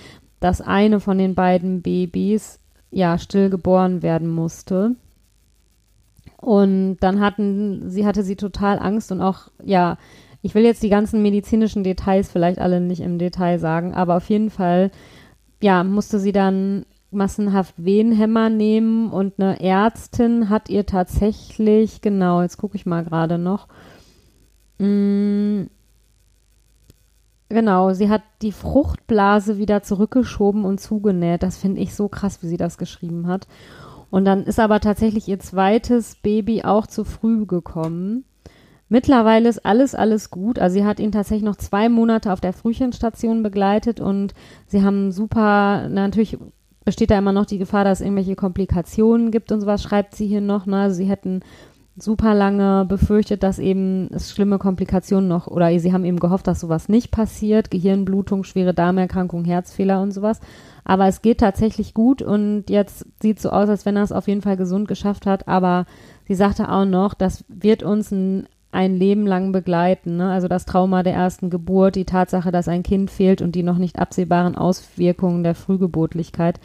das 0.40 0.62
eine 0.62 1.00
von 1.00 1.18
den 1.18 1.34
beiden 1.34 1.82
Babys 1.82 2.60
ja 2.90 3.18
still 3.18 3.50
geboren 3.50 4.02
werden 4.02 4.30
musste. 4.30 4.96
Und 6.44 6.98
dann 7.00 7.20
hatten, 7.20 7.88
sie 7.88 8.04
hatte 8.04 8.22
sie 8.22 8.36
total 8.36 8.78
Angst 8.78 9.10
und 9.10 9.22
auch, 9.22 9.48
ja, 9.62 9.96
ich 10.42 10.54
will 10.54 10.62
jetzt 10.62 10.82
die 10.82 10.90
ganzen 10.90 11.22
medizinischen 11.22 11.84
Details 11.84 12.30
vielleicht 12.30 12.58
alle 12.58 12.82
nicht 12.82 13.00
im 13.00 13.18
Detail 13.18 13.58
sagen, 13.58 13.94
aber 13.94 14.18
auf 14.18 14.28
jeden 14.28 14.50
Fall, 14.50 14.90
ja, 15.62 15.82
musste 15.84 16.18
sie 16.18 16.32
dann 16.32 16.84
massenhaft 17.10 17.74
Wehenhämmer 17.78 18.50
nehmen 18.50 19.10
und 19.10 19.40
eine 19.40 19.58
Ärztin 19.58 20.50
hat 20.50 20.68
ihr 20.68 20.84
tatsächlich, 20.84 22.02
genau, 22.02 22.42
jetzt 22.42 22.58
gucke 22.58 22.76
ich 22.76 22.84
mal 22.84 23.04
gerade 23.04 23.38
noch, 23.38 23.66
mm, 24.78 25.62
Genau, 27.50 27.92
sie 27.92 28.08
hat 28.08 28.22
die 28.42 28.50
Fruchtblase 28.50 29.58
wieder 29.58 29.82
zurückgeschoben 29.82 30.64
und 30.64 30.80
zugenäht. 30.80 31.42
Das 31.42 31.56
finde 31.56 31.82
ich 31.82 31.94
so 31.94 32.08
krass, 32.08 32.42
wie 32.42 32.48
sie 32.48 32.56
das 32.56 32.78
geschrieben 32.78 33.28
hat. 33.28 33.46
Und 34.14 34.26
dann 34.26 34.44
ist 34.44 34.60
aber 34.60 34.78
tatsächlich 34.78 35.26
ihr 35.26 35.40
zweites 35.40 36.14
Baby 36.14 36.62
auch 36.62 36.86
zu 36.86 37.02
früh 37.02 37.46
gekommen. 37.46 38.22
Mittlerweile 38.88 39.48
ist 39.48 39.66
alles, 39.66 39.96
alles 39.96 40.30
gut. 40.30 40.60
Also 40.60 40.74
sie 40.74 40.84
hat 40.84 41.00
ihn 41.00 41.10
tatsächlich 41.10 41.42
noch 41.42 41.56
zwei 41.56 41.88
Monate 41.88 42.32
auf 42.32 42.40
der 42.40 42.52
Frühchenstation 42.52 43.42
begleitet 43.42 43.98
und 43.98 44.32
sie 44.68 44.84
haben 44.84 45.10
super, 45.10 45.88
natürlich 45.88 46.38
besteht 46.84 47.10
da 47.10 47.18
immer 47.18 47.32
noch 47.32 47.44
die 47.44 47.58
Gefahr, 47.58 47.82
dass 47.82 47.98
es 47.98 48.06
irgendwelche 48.06 48.36
Komplikationen 48.36 49.32
gibt 49.32 49.50
und 49.50 49.60
sowas, 49.60 49.82
schreibt 49.82 50.14
sie 50.14 50.28
hier 50.28 50.40
noch. 50.40 50.64
Ne? 50.64 50.76
Also 50.76 50.94
sie 50.94 51.06
hätten 51.06 51.40
super 51.96 52.34
lange 52.34 52.84
befürchtet, 52.86 53.42
dass 53.42 53.58
eben 53.58 54.08
es 54.12 54.30
schlimme 54.30 54.58
Komplikationen 54.58 55.28
noch, 55.28 55.46
oder 55.46 55.78
sie 55.78 55.92
haben 55.92 56.04
eben 56.04 56.18
gehofft, 56.18 56.46
dass 56.46 56.60
sowas 56.60 56.88
nicht 56.88 57.10
passiert, 57.10 57.70
Gehirnblutung, 57.70 58.42
schwere 58.42 58.74
Darmerkrankung, 58.74 59.44
Herzfehler 59.44 60.02
und 60.02 60.10
sowas. 60.10 60.40
Aber 60.84 61.06
es 61.06 61.22
geht 61.22 61.38
tatsächlich 61.38 61.94
gut 61.94 62.20
und 62.20 62.64
jetzt 62.68 63.06
sieht 63.22 63.40
so 63.40 63.50
aus, 63.50 63.68
als 63.68 63.86
wenn 63.86 63.96
er 63.96 64.02
es 64.02 64.12
auf 64.12 64.26
jeden 64.28 64.42
Fall 64.42 64.56
gesund 64.56 64.88
geschafft 64.88 65.24
hat. 65.24 65.46
Aber 65.46 65.86
sie 66.26 66.34
sagte 66.34 66.70
auch 66.70 66.84
noch, 66.84 67.14
das 67.14 67.44
wird 67.48 67.84
uns 67.84 68.10
ein, 68.10 68.48
ein 68.72 68.96
Leben 68.96 69.26
lang 69.26 69.52
begleiten. 69.52 70.16
Ne? 70.16 70.30
Also 70.30 70.48
das 70.48 70.66
Trauma 70.66 71.04
der 71.04 71.14
ersten 71.14 71.48
Geburt, 71.48 71.94
die 71.94 72.04
Tatsache, 72.04 72.50
dass 72.50 72.68
ein 72.68 72.82
Kind 72.82 73.10
fehlt 73.10 73.40
und 73.40 73.52
die 73.52 73.62
noch 73.62 73.78
nicht 73.78 73.98
absehbaren 73.98 74.56
Auswirkungen 74.56 75.44
der 75.44 75.54
Frühgeburtlichkeit 75.54 76.58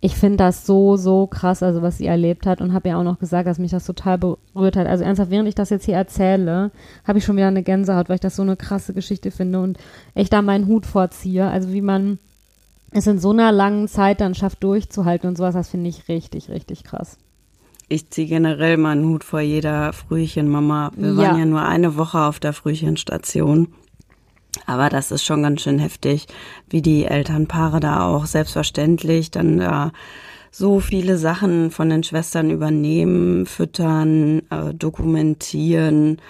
ich 0.00 0.14
finde 0.14 0.36
das 0.36 0.64
so, 0.64 0.96
so 0.96 1.26
krass, 1.26 1.62
also 1.62 1.82
was 1.82 1.98
sie 1.98 2.06
erlebt 2.06 2.46
hat 2.46 2.60
und 2.60 2.72
habe 2.72 2.90
ja 2.90 2.98
auch 2.98 3.04
noch 3.04 3.18
gesagt, 3.18 3.48
dass 3.48 3.58
mich 3.58 3.72
das 3.72 3.84
total 3.84 4.18
berührt 4.18 4.76
hat. 4.76 4.86
Also 4.86 5.02
ernsthaft, 5.02 5.30
während 5.30 5.48
ich 5.48 5.56
das 5.56 5.70
jetzt 5.70 5.86
hier 5.86 5.96
erzähle, 5.96 6.70
habe 7.04 7.18
ich 7.18 7.24
schon 7.24 7.36
wieder 7.36 7.48
eine 7.48 7.64
Gänsehaut, 7.64 8.08
weil 8.08 8.14
ich 8.14 8.20
das 8.20 8.36
so 8.36 8.42
eine 8.42 8.56
krasse 8.56 8.94
Geschichte 8.94 9.32
finde 9.32 9.60
und 9.60 9.76
echt 10.14 10.32
da 10.32 10.40
meinen 10.40 10.66
Hut 10.66 10.86
vorziehe. 10.86 11.48
Also 11.48 11.72
wie 11.72 11.80
man 11.80 12.20
es 12.92 13.08
in 13.08 13.18
so 13.18 13.30
einer 13.30 13.50
langen 13.50 13.88
Zeit 13.88 14.20
dann 14.20 14.36
schafft 14.36 14.62
durchzuhalten 14.62 15.28
und 15.28 15.36
sowas, 15.36 15.54
das 15.54 15.68
finde 15.68 15.90
ich 15.90 16.08
richtig, 16.08 16.48
richtig 16.48 16.84
krass. 16.84 17.18
Ich 17.88 18.10
ziehe 18.10 18.28
generell 18.28 18.76
meinen 18.76 19.06
Hut 19.06 19.24
vor 19.24 19.40
jeder 19.40 19.92
Frühchenmama. 19.92 20.92
Wir 20.94 21.10
ja. 21.10 21.16
waren 21.16 21.38
ja 21.38 21.46
nur 21.46 21.62
eine 21.62 21.96
Woche 21.96 22.20
auf 22.20 22.38
der 22.38 22.52
Frühchenstation. 22.52 23.68
Aber 24.66 24.88
das 24.88 25.10
ist 25.10 25.24
schon 25.24 25.42
ganz 25.42 25.62
schön 25.62 25.78
heftig, 25.78 26.26
wie 26.68 26.82
die 26.82 27.04
Elternpaare 27.04 27.80
da 27.80 28.06
auch 28.06 28.26
selbstverständlich 28.26 29.30
dann 29.30 29.58
da 29.58 29.92
so 30.50 30.80
viele 30.80 31.18
Sachen 31.18 31.70
von 31.70 31.90
den 31.90 32.02
Schwestern 32.02 32.50
übernehmen, 32.50 33.46
füttern, 33.46 34.42
äh, 34.50 34.74
dokumentieren. 34.74 36.20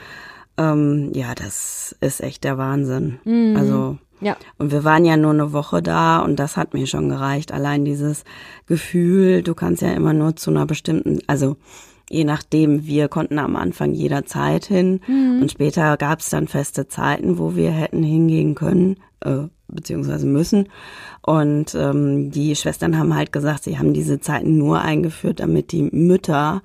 Ähm, 0.56 1.12
ja, 1.14 1.34
das 1.34 1.96
ist 2.00 2.20
echt 2.20 2.44
der 2.44 2.58
Wahnsinn. 2.58 3.20
Mhm. 3.24 3.56
Also 3.56 3.98
ja. 4.20 4.36
Und 4.58 4.72
wir 4.72 4.82
waren 4.82 5.04
ja 5.04 5.16
nur 5.16 5.30
eine 5.30 5.52
Woche 5.52 5.80
da 5.80 6.18
und 6.18 6.36
das 6.36 6.56
hat 6.56 6.74
mir 6.74 6.86
schon 6.86 7.08
gereicht. 7.08 7.52
Allein 7.52 7.84
dieses 7.84 8.24
Gefühl, 8.66 9.42
du 9.42 9.54
kannst 9.54 9.82
ja 9.82 9.92
immer 9.92 10.12
nur 10.12 10.34
zu 10.34 10.50
einer 10.50 10.66
bestimmten, 10.66 11.20
also 11.28 11.56
je 12.10 12.24
nachdem, 12.24 12.86
wir 12.86 13.08
konnten 13.08 13.38
am 13.38 13.56
Anfang 13.56 13.92
jederzeit 13.92 14.64
hin 14.64 15.00
mhm. 15.06 15.42
und 15.42 15.50
später 15.50 15.96
gab 15.96 16.20
es 16.20 16.30
dann 16.30 16.48
feste 16.48 16.88
Zeiten, 16.88 17.38
wo 17.38 17.54
wir 17.54 17.70
hätten 17.70 18.02
hingehen 18.02 18.54
können, 18.54 18.96
äh, 19.20 19.48
beziehungsweise 19.68 20.26
müssen. 20.26 20.68
Und 21.22 21.74
ähm, 21.74 22.30
die 22.30 22.56
Schwestern 22.56 22.98
haben 22.98 23.14
halt 23.14 23.32
gesagt, 23.32 23.64
sie 23.64 23.78
haben 23.78 23.92
diese 23.92 24.20
Zeiten 24.20 24.56
nur 24.56 24.80
eingeführt, 24.80 25.40
damit 25.40 25.72
die 25.72 25.82
Mütter 25.82 26.62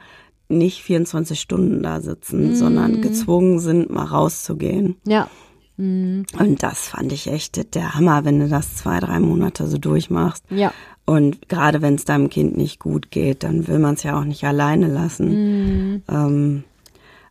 nicht 0.47 0.81
24 0.81 1.39
Stunden 1.39 1.83
da 1.83 2.01
sitzen, 2.01 2.49
mhm. 2.49 2.55
sondern 2.55 3.01
gezwungen 3.01 3.59
sind, 3.59 3.89
mal 3.89 4.05
rauszugehen. 4.05 4.95
Ja. 5.05 5.29
Mhm. 5.77 6.25
Und 6.37 6.63
das 6.63 6.87
fand 6.87 7.11
ich 7.11 7.27
echt 7.27 7.73
der 7.75 7.95
Hammer, 7.95 8.25
wenn 8.25 8.39
du 8.39 8.47
das 8.47 8.75
zwei, 8.75 8.99
drei 8.99 9.19
Monate 9.19 9.67
so 9.67 9.77
durchmachst. 9.77 10.45
Ja. 10.49 10.71
Und 11.05 11.49
gerade 11.49 11.81
wenn 11.81 11.95
es 11.95 12.05
deinem 12.05 12.29
Kind 12.29 12.55
nicht 12.55 12.79
gut 12.79 13.11
geht, 13.11 13.43
dann 13.43 13.67
will 13.67 13.79
man 13.79 13.95
es 13.95 14.03
ja 14.03 14.17
auch 14.17 14.23
nicht 14.23 14.43
alleine 14.45 14.87
lassen. 14.87 15.93
Mhm. 15.93 16.03
Ähm, 16.09 16.63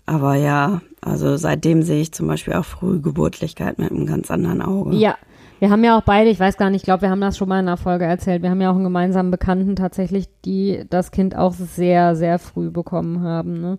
aber 0.05 0.35
ja, 0.35 0.83
also 1.01 1.37
seitdem 1.37 1.83
sehe 1.83 2.03
ich 2.03 2.13
zum 2.13 2.27
Beispiel 2.27 2.55
auch 2.55 2.65
Frühgeburtlichkeit 2.65 3.79
mit 3.79 3.91
einem 3.91 4.07
ganz 4.07 4.31
anderen 4.31 4.61
Auge. 4.61 4.95
Ja, 4.97 5.17
wir 5.59 5.71
haben 5.71 5.85
ja 5.85 5.97
auch 5.97 6.03
beide, 6.03 6.29
ich 6.29 6.41
weiß 6.41 6.57
gar 6.57 6.71
nicht, 6.71 6.81
ich 6.81 6.85
glaube, 6.85 7.03
wir 7.03 7.11
haben 7.11 7.21
das 7.21 7.39
schon 7.39 7.49
mal 7.49 7.61
in 7.61 7.69
einer 7.69 7.77
Folge 7.77 8.05
erzählt. 8.05 8.43
Wir 8.43 8.51
haben 8.51 8.61
ja 8.61 8.71
auch 8.71 8.75
einen 8.75 8.85
gemeinsamen 8.85 9.31
Bekannten 9.31 9.77
tatsächlich, 9.77 10.27
die 10.45 10.85
das 10.91 11.13
Kind 11.13 11.37
auch 11.37 11.55
sehr, 11.55 12.17
sehr 12.17 12.41
früh 12.41 12.71
bekommen 12.71 13.23
haben. 13.23 13.61
Ne? 13.61 13.79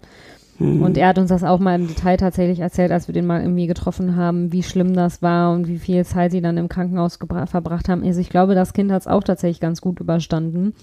Mhm. 0.63 0.81
Und 0.81 0.97
er 0.97 1.09
hat 1.09 1.17
uns 1.17 1.29
das 1.29 1.43
auch 1.43 1.59
mal 1.59 1.75
im 1.75 1.87
Detail 1.87 2.15
tatsächlich 2.15 2.59
erzählt, 2.59 2.91
als 2.91 3.07
wir 3.07 3.13
den 3.13 3.25
mal 3.25 3.41
irgendwie 3.41 3.67
getroffen 3.67 4.15
haben, 4.15 4.53
wie 4.53 4.63
schlimm 4.63 4.93
das 4.93 5.21
war 5.21 5.51
und 5.51 5.67
wie 5.67 5.77
viel 5.77 6.05
Zeit 6.05 6.31
sie 6.31 6.41
dann 6.41 6.57
im 6.57 6.69
Krankenhaus 6.69 7.17
verbracht 7.17 7.89
haben. 7.89 8.03
Also 8.03 8.21
ich 8.21 8.29
glaube, 8.29 8.55
das 8.55 8.71
Kind 8.73 8.91
hat 8.91 9.01
es 9.01 9.07
auch 9.07 9.23
tatsächlich 9.23 9.59
ganz 9.59 9.81
gut 9.81 9.99
überstanden. 9.99 10.73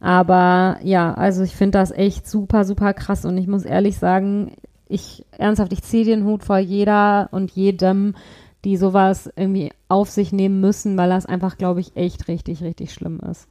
Aber 0.00 0.78
ja, 0.82 1.14
also 1.14 1.44
ich 1.44 1.54
finde 1.54 1.78
das 1.78 1.92
echt 1.92 2.28
super, 2.28 2.64
super 2.64 2.92
krass 2.92 3.24
und 3.24 3.38
ich 3.38 3.46
muss 3.46 3.64
ehrlich 3.64 3.98
sagen, 3.98 4.52
ich 4.88 5.24
ernsthaft, 5.38 5.72
ich 5.72 5.82
ziehe 5.82 6.04
den 6.04 6.24
Hut 6.24 6.42
vor 6.42 6.58
jeder 6.58 7.28
und 7.30 7.52
jedem, 7.52 8.14
die 8.64 8.76
sowas 8.76 9.30
irgendwie 9.36 9.70
auf 9.88 10.10
sich 10.10 10.32
nehmen 10.32 10.60
müssen, 10.60 10.96
weil 10.96 11.10
das 11.10 11.26
einfach, 11.26 11.56
glaube 11.56 11.80
ich, 11.80 11.96
echt 11.96 12.26
richtig, 12.26 12.64
richtig 12.64 12.92
schlimm 12.92 13.20
ist. 13.30 13.46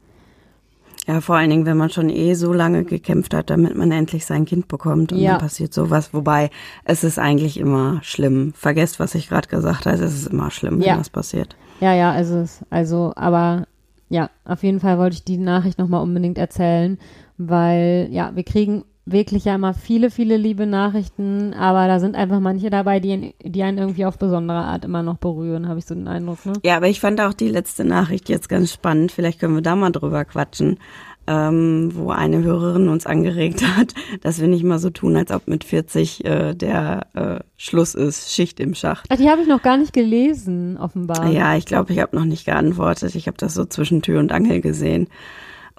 Ja, 1.10 1.22
vor 1.22 1.38
allen 1.38 1.50
Dingen, 1.50 1.66
wenn 1.66 1.76
man 1.76 1.90
schon 1.90 2.12
eh 2.12 2.36
so 2.36 2.54
lange 2.54 2.84
gekämpft 2.84 3.34
hat, 3.34 3.50
damit 3.50 3.76
man 3.76 3.92
endlich 3.92 4.28
sein 4.28 4.46
Kind 4.46 4.68
bekommt 4.68 5.12
und 5.12 5.18
ja. 5.18 5.32
dann 5.32 5.40
passiert 5.40 5.74
sowas. 5.74 6.14
Wobei 6.14 6.52
es 6.86 7.04
ist 7.04 7.18
eigentlich 7.18 7.60
immer 7.60 7.98
schlimm. 8.04 8.54
Vergesst, 8.56 9.00
was 9.00 9.16
ich 9.16 9.28
gerade 9.28 9.48
gesagt 9.48 9.88
habe. 9.88 9.96
Es 9.96 10.14
ist 10.14 10.28
immer 10.28 10.52
schlimm, 10.52 10.80
wenn 10.80 10.86
ja. 10.86 10.98
das 10.98 11.10
passiert. 11.10 11.56
Ja, 11.80 11.96
ja, 11.96 12.12
also 12.12 12.46
also, 12.70 13.12
aber 13.16 13.66
ja, 14.10 14.30
auf 14.46 14.62
jeden 14.62 14.80
Fall 14.80 15.00
wollte 15.00 15.16
ich 15.16 15.24
die 15.24 15.38
Nachricht 15.38 15.80
nochmal 15.80 16.04
unbedingt 16.04 16.38
erzählen, 16.38 17.00
weil 17.40 18.08
ja, 18.12 18.36
wir 18.36 18.44
kriegen 18.44 18.84
wirklich 19.12 19.46
ja 19.46 19.56
immer 19.56 19.74
viele, 19.74 20.12
viele 20.12 20.38
liebe 20.38 20.66
Nachrichten, 20.66 21.54
aber 21.54 21.88
da 21.88 22.00
sind 22.00 22.16
einfach 22.16 22.40
manche 22.40 22.70
dabei, 22.70 23.00
die, 23.00 23.34
die 23.44 23.64
einen 23.64 23.78
irgendwie 23.78 24.06
auf 24.06 24.18
besondere 24.18 24.60
Art 24.60 24.86
immer 24.86 25.04
noch 25.04 25.18
berühren, 25.18 25.68
habe 25.68 25.80
ich 25.80 25.86
so 25.86 25.96
den 25.96 26.08
Eindruck. 26.08 26.46
Ne? 26.46 26.54
Ja, 26.64 26.78
aber 26.78 26.88
ich 26.88 27.00
fand 27.00 27.22
auch 27.22 27.34
die 27.34 27.50
letzte 27.50 27.84
Nachricht 27.86 28.30
jetzt 28.30 28.50
ganz 28.50 28.72
spannend. 28.74 29.12
Vielleicht 29.12 29.40
können 29.40 29.56
wir 29.56 29.62
da 29.62 29.76
mal 29.76 29.92
drüber 29.92 30.26
quatschen. 30.26 30.80
Ähm, 31.28 31.92
wo 31.94 32.10
eine 32.10 32.42
Hörerin 32.42 32.90
uns 32.90 33.06
angeregt 33.06 33.64
hat, 33.78 33.94
dass 34.22 34.42
wir 34.42 34.48
nicht 34.48 34.64
mal 34.64 34.80
so 34.80 34.90
tun, 34.90 35.16
als 35.16 35.30
ob 35.30 35.48
mit 35.48 35.64
40 35.64 36.26
äh, 36.26 36.56
der 36.56 37.06
äh, 37.14 37.44
Schluss 37.56 37.94
ist, 37.94 38.34
Schicht 38.34 38.60
im 38.60 38.74
Schacht. 38.74 39.06
Ach, 39.10 39.18
die 39.18 39.30
habe 39.30 39.44
ich 39.44 39.48
noch 39.48 39.62
gar 39.62 39.78
nicht 39.78 39.94
gelesen, 39.94 40.80
offenbar. 40.80 41.30
Ja, 41.30 41.56
ich 41.56 41.66
glaube, 41.66 41.94
ich 41.94 42.00
habe 42.00 42.16
noch 42.16 42.26
nicht 42.26 42.46
geantwortet. 42.46 43.14
Ich 43.14 43.28
habe 43.28 43.38
das 43.38 43.54
so 43.54 43.66
zwischen 43.66 44.02
Tür 44.02 44.20
und 44.20 44.32
Angel 44.32 44.60
gesehen. 44.60 45.08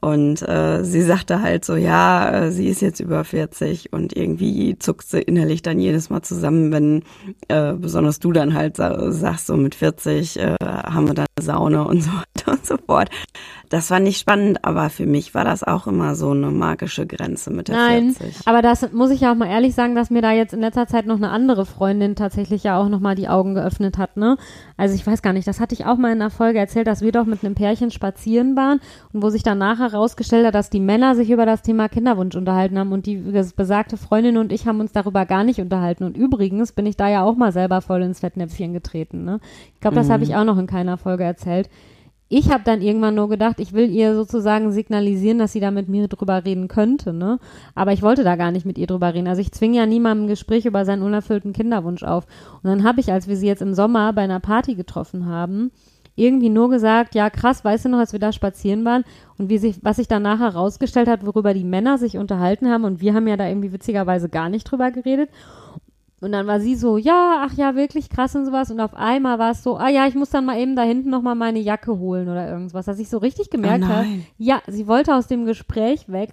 Und 0.01 0.41
äh, 0.49 0.83
sie 0.83 1.03
sagte 1.03 1.43
halt 1.43 1.65
so, 1.65 1.77
ja, 1.77 2.31
äh, 2.31 2.51
sie 2.51 2.69
ist 2.69 2.81
jetzt 2.81 3.01
über 3.01 3.23
40 3.25 3.93
und 3.93 4.17
irgendwie 4.17 4.79
zuckt 4.79 5.07
sie 5.07 5.21
innerlich 5.21 5.63
dann 5.63 5.79
jedes 5.79 6.09
Mal 6.09 6.23
zusammen, 6.23 6.73
wenn 6.73 7.03
äh, 7.49 7.75
besonders 7.75 8.19
du 8.19 8.33
dann 8.33 8.55
halt 8.55 8.77
sagst, 8.77 9.47
so 9.47 9.57
mit 9.57 9.75
40 9.75 10.39
äh, 10.39 10.57
haben 10.61 11.07
wir 11.07 11.15
dann 11.15 11.27
eine 11.37 11.45
Sauna 11.45 11.83
und 11.83 12.03
so 12.03 12.11
weiter 12.11 12.53
und 12.53 12.67
so 12.67 12.77
fort 12.87 13.11
das 13.71 13.89
war 13.89 14.01
nicht 14.01 14.19
spannend, 14.19 14.65
aber 14.65 14.91
für 14.91 15.07
mich 15.07 15.33
war 15.33 15.45
das 15.45 15.63
auch 15.63 15.87
immer 15.87 16.17
so 16.17 16.33
eine 16.33 16.51
magische 16.51 17.07
Grenze 17.07 17.53
mit 17.53 17.69
der 17.69 17.77
Nein, 17.77 18.13
40. 18.15 18.49
aber 18.49 18.63
das 18.63 18.93
muss 18.93 19.11
ich 19.11 19.21
ja 19.21 19.31
auch 19.31 19.37
mal 19.37 19.47
ehrlich 19.47 19.77
sagen, 19.77 19.95
dass 19.95 20.11
mir 20.11 20.23
da 20.23 20.33
jetzt 20.33 20.53
in 20.53 20.61
letzter 20.61 20.89
Zeit 20.89 21.07
noch 21.07 21.17
eine 21.17 21.31
andere 21.31 21.65
Freundin 21.65 22.17
tatsächlich 22.17 22.65
ja 22.65 22.77
auch 22.77 22.89
nochmal 22.89 23.15
die 23.15 23.29
Augen 23.29 23.55
geöffnet 23.55 23.97
hat, 23.97 24.17
ne? 24.17 24.37
Also 24.77 24.97
ich 24.97 25.07
weiß 25.07 25.23
gar 25.23 25.33
nicht, 25.33 25.47
das 25.47 25.61
hatte 25.61 25.75
ich 25.75 25.87
auch 25.87 25.97
mal 25.99 26.11
in 26.11 26.21
einer 26.21 26.31
Folge 26.31 26.59
erzählt, 26.59 26.89
dass 26.89 27.01
wir 27.01 27.13
doch 27.13 27.27
mit 27.27 27.45
einem 27.45 27.55
Pärchen 27.55 27.93
spazieren 27.93 28.57
waren 28.57 28.81
und 29.13 29.23
wo 29.23 29.31
sich 29.31 29.45
dann 29.45 29.59
nachher 29.59 29.93
herausgestellt 29.93 30.45
hat, 30.45 30.57
dass 30.57 30.69
die 30.69 30.81
Männer 30.81 31.15
sich 31.15 31.31
über 31.31 31.47
das 31.47 31.63
Thema 31.63 31.89
Kinderwunsch 31.89 32.35
unterhalten 32.35 32.77
haben 32.77 32.91
und 32.91 33.07
die 33.07 33.19
besagte 33.55 33.97
Freundin 33.97 34.37
und 34.37 34.51
ich 34.51 34.67
haben 34.67 34.81
uns 34.81 34.91
darüber 34.91 35.27
gar 35.27 35.45
nicht 35.45 35.61
unterhalten. 35.61 36.03
Und 36.03 36.17
übrigens 36.17 36.73
bin 36.73 36.87
ich 36.87 36.97
da 36.97 37.09
ja 37.09 37.23
auch 37.23 37.37
mal 37.37 37.53
selber 37.53 37.83
voll 37.83 38.03
ins 38.03 38.19
Fettnäpfchen 38.19 38.73
getreten, 38.73 39.25
ne? 39.25 39.39
Ich 39.75 39.81
glaube, 39.81 39.95
das 39.95 40.09
mhm. 40.09 40.13
habe 40.13 40.25
ich 40.25 40.35
auch 40.35 40.45
noch 40.45 40.59
in 40.59 40.67
keiner 40.67 40.99
Folge 40.99 41.23
erzählt 41.23 41.71
ich 42.33 42.49
habe 42.49 42.63
dann 42.65 42.81
irgendwann 42.81 43.17
nur 43.17 43.29
gedacht, 43.29 43.59
ich 43.59 43.73
will 43.73 43.91
ihr 43.91 44.15
sozusagen 44.15 44.71
signalisieren, 44.71 45.41
dass 45.41 45.53
sie 45.53 45.59
da 45.59 45.73
mit 45.73 45.89
mir 45.89 46.07
drüber 46.07 46.45
reden 46.45 46.69
könnte, 46.69 47.13
ne? 47.13 47.41
Aber 47.75 47.93
ich 47.93 48.03
wollte 48.03 48.23
da 48.23 48.37
gar 48.37 48.53
nicht 48.53 48.65
mit 48.65 48.79
ihr 48.79 48.87
drüber 48.87 49.13
reden. 49.13 49.27
Also 49.27 49.41
ich 49.41 49.51
zwinge 49.51 49.79
ja 49.79 49.85
niemandem 49.85 50.27
ein 50.27 50.29
Gespräch 50.29 50.65
über 50.65 50.85
seinen 50.85 51.03
unerfüllten 51.03 51.53
Kinderwunsch 51.53 52.05
auf. 52.05 52.27
Und 52.63 52.71
dann 52.71 52.85
habe 52.85 53.01
ich, 53.01 53.11
als 53.11 53.27
wir 53.27 53.37
sie 53.37 53.49
jetzt 53.49 53.63
im 53.63 53.75
Sommer 53.75 54.13
bei 54.13 54.23
einer 54.23 54.39
Party 54.39 54.77
getroffen 54.77 55.27
haben, 55.27 55.73
irgendwie 56.15 56.51
nur 56.51 56.71
gesagt, 56.71 57.17
ja 57.17 57.31
krass, 57.31 57.65
weißt 57.65 57.87
du 57.87 57.89
noch, 57.89 57.99
als 57.99 58.13
wir 58.13 58.21
da 58.21 58.31
spazieren 58.31 58.85
waren 58.85 59.05
und 59.37 59.49
wie 59.49 59.59
sich, 59.59 59.81
was 59.83 59.97
sich 59.97 60.07
dann 60.07 60.23
nachher 60.23 60.53
herausgestellt 60.53 61.09
hat, 61.09 61.27
worüber 61.27 61.53
die 61.53 61.65
Männer 61.65 61.99
sich 61.99 62.17
unterhalten 62.17 62.69
haben 62.71 62.85
und 62.85 63.01
wir 63.01 63.13
haben 63.13 63.27
ja 63.27 63.37
da 63.37 63.49
irgendwie 63.49 63.73
witzigerweise 63.73 64.29
gar 64.29 64.49
nicht 64.49 64.65
drüber 64.71 64.93
geredet. 64.93 65.31
Und 66.21 66.33
dann 66.33 66.47
war 66.47 66.61
sie 66.61 66.77
so, 66.77 66.99
ja, 66.99 67.47
ach 67.47 67.55
ja, 67.55 67.75
wirklich 67.75 68.11
krass 68.11 68.37
und 68.37 68.45
sowas. 68.45 68.71
Und 68.71 68.81
auf 68.81 68.95
einmal 68.95 69.39
war 69.39 69.53
es 69.53 69.63
so, 69.63 69.79
ah 69.79 69.89
ja, 69.89 70.07
ich 70.07 70.15
muss 70.15 70.31
dann 70.31 70.45
mal 70.45 70.59
eben 70.59 70.77
da 70.77 70.83
hinten 70.83 71.09
nochmal 71.09 71.35
meine 71.35 71.61
Jacke 71.61 71.99
holen 71.99 72.29
oder 72.29 72.49
irgendwas, 72.49 72.85
dass 72.85 72.99
ich 72.99 73.09
so 73.09 73.19
richtig 73.19 73.49
gemerkt 73.49 73.85
oh 73.85 73.89
habe, 73.89 74.07
ja, 74.37 74.61
sie 74.67 74.87
wollte 74.87 75.15
aus 75.15 75.29
dem 75.29 75.47
Gespräch 75.47 76.09
weg. 76.09 76.33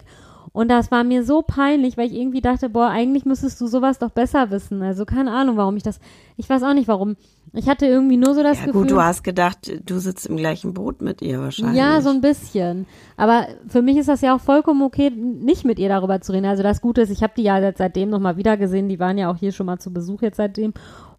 Und 0.54 0.70
das 0.70 0.92
war 0.92 1.04
mir 1.04 1.24
so 1.24 1.42
peinlich, 1.42 1.98
weil 1.98 2.08
ich 2.08 2.16
irgendwie 2.16 2.42
dachte, 2.42 2.70
boah, 2.70 2.88
eigentlich 2.88 3.25
müsstest 3.25 3.60
du 3.62 3.68
sowas 3.68 4.00
doch 4.00 4.12
besser 4.12 4.50
wissen. 4.51 4.82
Also 4.82 5.06
keine 5.06 5.32
Ahnung, 5.32 5.58
warum 5.58 5.77
ich 5.77 5.84
das, 5.84 6.00
ich 6.36 6.50
weiß 6.50 6.63
auch 6.63 6.74
nicht 6.74 6.88
warum. 6.88 7.16
Ich 7.54 7.70
hatte 7.70 7.86
irgendwie 7.86 8.18
nur 8.18 8.34
so 8.34 8.44
das 8.44 8.60
ja, 8.60 8.66
Gefühl. 8.66 8.82
Gut, 8.82 8.92
du 8.92 9.01
hast 9.01 9.24
gedacht, 9.24 9.72
du 9.86 10.00
sitzt 10.00 10.27
im 10.27 10.38
gleichen 10.38 10.74
Boot 10.74 11.01
mit 11.01 11.22
ihr 11.22 11.39
wahrscheinlich. 11.39 11.77
Ja, 11.77 12.01
so 12.01 12.10
ein 12.10 12.22
bisschen. 12.22 12.86
Aber 13.16 13.48
für 13.68 13.82
mich 13.82 13.98
ist 13.98 14.10
das 14.10 14.22
ja 14.22 14.36
auch 14.36 14.42
vollkommen 14.42 14.82
okay, 14.82 15.10
nicht 15.10 15.66
mit 15.66 15.80
ihr 15.80 15.89
darüber 15.89 16.22
zu 16.22 16.34
reden. 16.34 16.46
Also 16.46 16.63
das 16.63 16.82
Gute 16.82 17.01
ist, 17.01 17.10
ich 17.10 17.24
habe 17.24 17.34
die 17.38 17.44
ja 17.44 17.72
seitdem 17.75 18.10
nochmal 18.10 18.38
wieder 18.38 18.58
gesehen. 18.58 18.89
Die 18.89 19.00
waren 19.00 19.18
ja 19.18 19.32
auch 19.32 19.38
hier 19.38 19.51
schon 19.51 19.66
mal 19.66 19.80
zu 19.80 19.94
Besuch 19.94 20.22
jetzt 20.22 20.38
seitdem. 20.38 20.74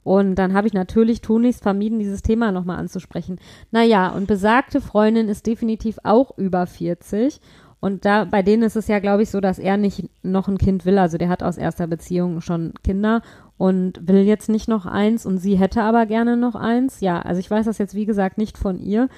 Und 0.04 0.36
dann 0.36 0.54
habe 0.54 0.66
ich 0.66 0.72
natürlich 0.72 1.20
tunlichst 1.20 1.62
vermieden, 1.62 1.98
dieses 1.98 2.22
Thema 2.22 2.50
nochmal 2.50 2.78
anzusprechen. 2.78 3.38
Naja, 3.70 4.08
und 4.08 4.26
besagte 4.26 4.80
Freundin 4.80 5.28
ist 5.28 5.46
definitiv 5.46 5.98
auch 6.02 6.36
über 6.38 6.66
40. 6.66 7.40
Und 7.80 8.04
da, 8.04 8.24
bei 8.24 8.42
denen 8.42 8.64
ist 8.64 8.76
es 8.76 8.88
ja, 8.88 8.98
glaube 8.98 9.22
ich, 9.22 9.30
so, 9.30 9.40
dass 9.40 9.58
er 9.58 9.76
nicht 9.76 10.10
noch 10.22 10.48
ein 10.48 10.58
Kind 10.58 10.84
will. 10.84 10.98
Also 10.98 11.16
der 11.16 11.28
hat 11.28 11.42
aus 11.42 11.58
erster 11.58 11.86
Beziehung 11.86 12.40
schon 12.40 12.74
Kinder 12.82 13.22
und 13.56 14.06
will 14.08 14.22
jetzt 14.22 14.48
nicht 14.48 14.68
noch 14.68 14.86
eins 14.86 15.26
und 15.26 15.38
sie 15.38 15.56
hätte 15.56 15.82
aber 15.82 16.06
gerne 16.06 16.36
noch 16.36 16.54
eins. 16.54 17.00
Ja, 17.00 17.20
also 17.20 17.38
ich 17.38 17.50
weiß 17.50 17.66
das 17.66 17.78
jetzt, 17.78 17.94
wie 17.94 18.06
gesagt, 18.06 18.38
nicht 18.38 18.58
von 18.58 18.80
ihr. 18.80 19.08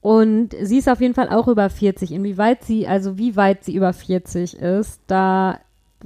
Und 0.00 0.54
sie 0.62 0.78
ist 0.78 0.88
auf 0.88 1.00
jeden 1.00 1.14
Fall 1.14 1.28
auch 1.28 1.48
über 1.48 1.68
40. 1.68 2.12
Inwieweit 2.12 2.64
sie, 2.64 2.86
also 2.86 3.18
wie 3.18 3.36
weit 3.36 3.64
sie 3.64 3.74
über 3.74 3.92
40 3.92 4.56
ist, 4.56 5.00
da, 5.08 5.58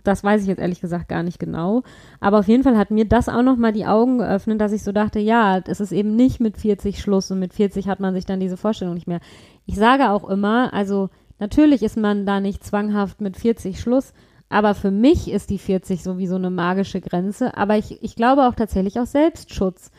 das 0.03 0.25
weiß 0.25 0.43
ich 0.43 0.49
jetzt 0.49 0.59
ehrlich 0.59 0.81
gesagt 0.81 1.09
gar 1.09 1.23
nicht 1.23 1.39
genau. 1.39 1.83
Aber 2.19 2.41
auf 2.41 2.49
jeden 2.49 2.65
Fall 2.65 2.77
hat 2.77 2.91
mir 2.91 3.05
das 3.05 3.29
auch 3.29 3.43
nochmal 3.43 3.73
die 3.73 3.87
Augen 3.87 4.19
geöffnet, 4.19 4.61
dass 4.61 4.73
ich 4.73 4.83
so 4.83 4.91
dachte, 4.91 5.21
ja, 5.21 5.59
es 5.59 5.81
ist 5.81 5.93
eben 5.93 6.17
nicht 6.17 6.41
mit 6.41 6.57
40 6.57 7.01
Schluss 7.01 7.31
und 7.31 7.39
mit 7.39 7.55
40 7.55 7.89
hat 7.89 8.01
man 8.01 8.15
sich 8.15 8.25
dann 8.25 8.41
diese 8.41 8.57
Vorstellung 8.57 8.95
nicht 8.95 9.07
mehr. 9.07 9.21
Ich 9.67 9.77
sage 9.77 10.11
auch 10.11 10.29
immer, 10.29 10.75
also 10.75 11.11
Natürlich 11.45 11.83
ist 11.83 11.99
man 11.99 12.25
da 12.25 12.41
nicht 12.41 12.65
zwanghaft 12.65 13.21
mit 13.21 13.37
40 13.37 13.79
Schluss, 13.79 14.15
aber 14.49 14.75
für 14.75 14.91
mich 14.91 15.31
ist 15.31 15.51
die 15.51 15.59
40 15.59 16.03
sowieso 16.03 16.37
eine 16.37 16.49
magische 16.49 17.03
Grenze. 17.03 17.55
Aber 17.55 17.77
ich, 17.77 18.03
ich 18.03 18.17
glaube 18.17 18.49
auch 18.49 18.55
tatsächlich 18.55 18.99
aus 18.99 19.13
Selbstschutz. 19.13 19.91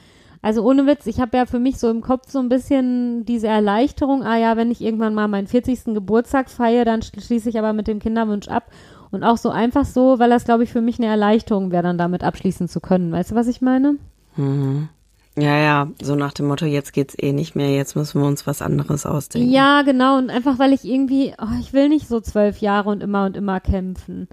Also 0.41 0.63
ohne 0.63 0.87
Witz, 0.87 1.05
ich 1.05 1.19
habe 1.19 1.37
ja 1.37 1.45
für 1.45 1.59
mich 1.59 1.77
so 1.77 1.87
im 1.91 2.01
Kopf 2.01 2.31
so 2.31 2.39
ein 2.39 2.49
bisschen 2.49 3.25
diese 3.25 3.45
Erleichterung, 3.45 4.23
ah 4.23 4.39
ja, 4.39 4.57
wenn 4.57 4.71
ich 4.71 4.81
irgendwann 4.81 5.13
mal 5.13 5.27
meinen 5.27 5.45
40. 5.45 5.93
Geburtstag 5.93 6.49
feiere, 6.49 6.83
dann 6.83 7.03
schließe 7.03 7.47
ich 7.47 7.59
aber 7.59 7.73
mit 7.73 7.87
dem 7.87 7.99
Kinderwunsch 7.99 8.47
ab. 8.47 8.71
Und 9.11 9.23
auch 9.23 9.37
so 9.37 9.51
einfach 9.51 9.85
so, 9.85 10.17
weil 10.17 10.31
das, 10.31 10.45
glaube 10.45 10.63
ich, 10.63 10.71
für 10.71 10.81
mich 10.81 10.97
eine 10.97 11.05
Erleichterung 11.05 11.71
wäre, 11.71 11.83
dann 11.83 11.99
damit 11.99 12.23
abschließen 12.23 12.67
zu 12.67 12.79
können. 12.79 13.11
Weißt 13.11 13.29
du, 13.29 13.35
was 13.35 13.47
ich 13.47 13.61
meine? 13.61 13.97
Mhm. 14.35 14.89
Ja, 15.37 15.57
ja, 15.57 15.91
so 16.01 16.15
nach 16.15 16.31
dem 16.31 16.47
Motto, 16.47 16.65
jetzt 16.65 16.93
geht's 16.93 17.15
eh 17.17 17.33
nicht 17.33 17.55
mehr, 17.55 17.75
jetzt 17.75 17.95
müssen 17.95 18.21
wir 18.21 18.27
uns 18.27 18.47
was 18.47 18.61
anderes 18.61 19.05
ausdenken. 19.05 19.51
Ja, 19.51 19.81
genau, 19.81 20.17
und 20.17 20.29
einfach 20.29 20.59
weil 20.59 20.71
ich 20.71 20.85
irgendwie, 20.85 21.33
oh, 21.37 21.59
ich 21.59 21.73
will 21.73 21.89
nicht 21.89 22.07
so 22.07 22.21
zwölf 22.21 22.59
Jahre 22.59 22.89
und 22.89 23.03
immer 23.03 23.25
und 23.25 23.35
immer 23.35 23.59
kämpfen. 23.59 24.29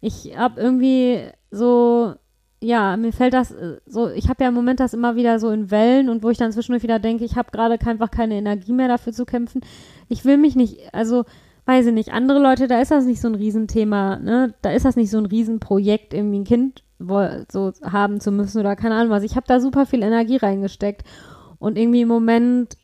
Ich 0.00 0.36
hab 0.36 0.58
irgendwie 0.58 1.20
so, 1.52 2.14
ja, 2.60 2.96
mir 2.96 3.12
fällt 3.12 3.32
das 3.32 3.52
äh, 3.52 3.78
so, 3.86 4.08
ich 4.10 4.28
habe 4.28 4.42
ja 4.42 4.48
im 4.48 4.54
Moment 4.54 4.80
das 4.80 4.92
immer 4.92 5.14
wieder 5.14 5.38
so 5.38 5.50
in 5.50 5.70
Wellen 5.70 6.08
und 6.08 6.24
wo 6.24 6.30
ich 6.30 6.38
dann 6.38 6.52
zwischendurch 6.52 6.82
wieder 6.82 6.98
denke, 6.98 7.24
ich 7.24 7.36
habe 7.36 7.52
gerade 7.52 7.78
einfach 7.86 8.10
keine 8.10 8.34
Energie 8.34 8.72
mehr 8.72 8.88
dafür 8.88 9.12
zu 9.12 9.24
kämpfen. 9.24 9.60
Ich 10.08 10.24
will 10.24 10.36
mich 10.36 10.56
nicht, 10.56 10.92
also 10.92 11.24
weiß 11.66 11.86
ich 11.86 11.94
nicht, 11.94 12.12
andere 12.12 12.40
Leute, 12.40 12.66
da 12.66 12.80
ist 12.80 12.90
das 12.90 13.04
nicht 13.04 13.20
so 13.20 13.28
ein 13.28 13.36
Riesenthema, 13.36 14.18
ne? 14.18 14.54
Da 14.62 14.72
ist 14.72 14.84
das 14.84 14.96
nicht 14.96 15.10
so 15.10 15.18
ein 15.18 15.26
Riesenprojekt, 15.26 16.12
irgendwie 16.12 16.40
ein 16.40 16.44
Kind 16.44 16.82
so 17.00 17.72
haben 17.82 18.20
zu 18.20 18.30
müssen 18.30 18.60
oder 18.60 18.76
keine 18.76 18.94
Ahnung 18.94 19.10
was. 19.10 19.22
Ich 19.22 19.36
habe 19.36 19.46
da 19.46 19.60
super 19.60 19.86
viel 19.86 20.02
Energie 20.02 20.36
reingesteckt 20.36 21.02
und 21.58 21.78
irgendwie 21.78 22.02
im 22.02 22.08
Moment, 22.08 22.76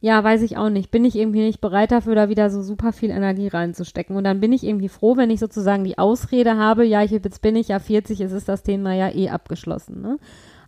ja, 0.00 0.22
weiß 0.22 0.42
ich 0.42 0.56
auch 0.56 0.70
nicht, 0.70 0.90
bin 0.90 1.04
ich 1.04 1.16
irgendwie 1.16 1.40
nicht 1.40 1.60
bereit 1.60 1.90
dafür, 1.90 2.14
da 2.14 2.28
wieder 2.28 2.50
so 2.50 2.62
super 2.62 2.92
viel 2.92 3.10
Energie 3.10 3.48
reinzustecken. 3.48 4.16
Und 4.16 4.24
dann 4.24 4.40
bin 4.40 4.52
ich 4.52 4.64
irgendwie 4.64 4.88
froh, 4.88 5.16
wenn 5.16 5.30
ich 5.30 5.40
sozusagen 5.40 5.84
die 5.84 5.98
Ausrede 5.98 6.56
habe, 6.56 6.84
ja, 6.84 7.02
ich, 7.02 7.10
jetzt 7.10 7.42
bin 7.42 7.56
ich 7.56 7.68
ja 7.68 7.78
40, 7.78 8.20
es 8.20 8.32
ist 8.32 8.48
das 8.48 8.62
Thema 8.62 8.94
ja 8.94 9.10
eh 9.10 9.30
abgeschlossen. 9.30 10.00
Ne? 10.00 10.18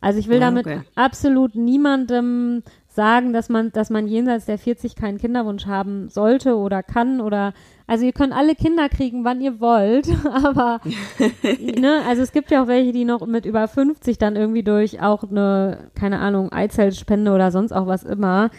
Also 0.00 0.18
ich 0.18 0.28
will 0.28 0.40
ja, 0.40 0.46
damit 0.46 0.66
okay. 0.66 0.80
absolut 0.94 1.54
niemandem 1.54 2.62
sagen, 2.88 3.32
dass 3.32 3.48
man, 3.48 3.70
dass 3.72 3.90
man 3.90 4.08
jenseits 4.08 4.46
der 4.46 4.58
40 4.58 4.96
keinen 4.96 5.18
Kinderwunsch 5.18 5.66
haben 5.66 6.08
sollte 6.08 6.56
oder 6.56 6.82
kann 6.82 7.20
oder 7.20 7.52
also 7.90 8.04
ihr 8.06 8.12
könnt 8.12 8.32
alle 8.32 8.54
Kinder 8.54 8.88
kriegen, 8.88 9.24
wann 9.24 9.40
ihr 9.40 9.58
wollt, 9.58 10.08
aber 10.32 10.80
ne, 11.76 12.02
also 12.06 12.22
es 12.22 12.30
gibt 12.30 12.52
ja 12.52 12.62
auch 12.62 12.68
welche, 12.68 12.92
die 12.92 13.04
noch 13.04 13.26
mit 13.26 13.46
über 13.46 13.66
50 13.66 14.16
dann 14.16 14.36
irgendwie 14.36 14.62
durch 14.62 15.02
auch 15.02 15.24
eine, 15.24 15.90
keine 15.96 16.20
Ahnung, 16.20 16.52
Eizellspende 16.52 17.32
oder 17.32 17.50
sonst 17.50 17.72
auch 17.72 17.88
was 17.88 18.04
immer, 18.04 18.50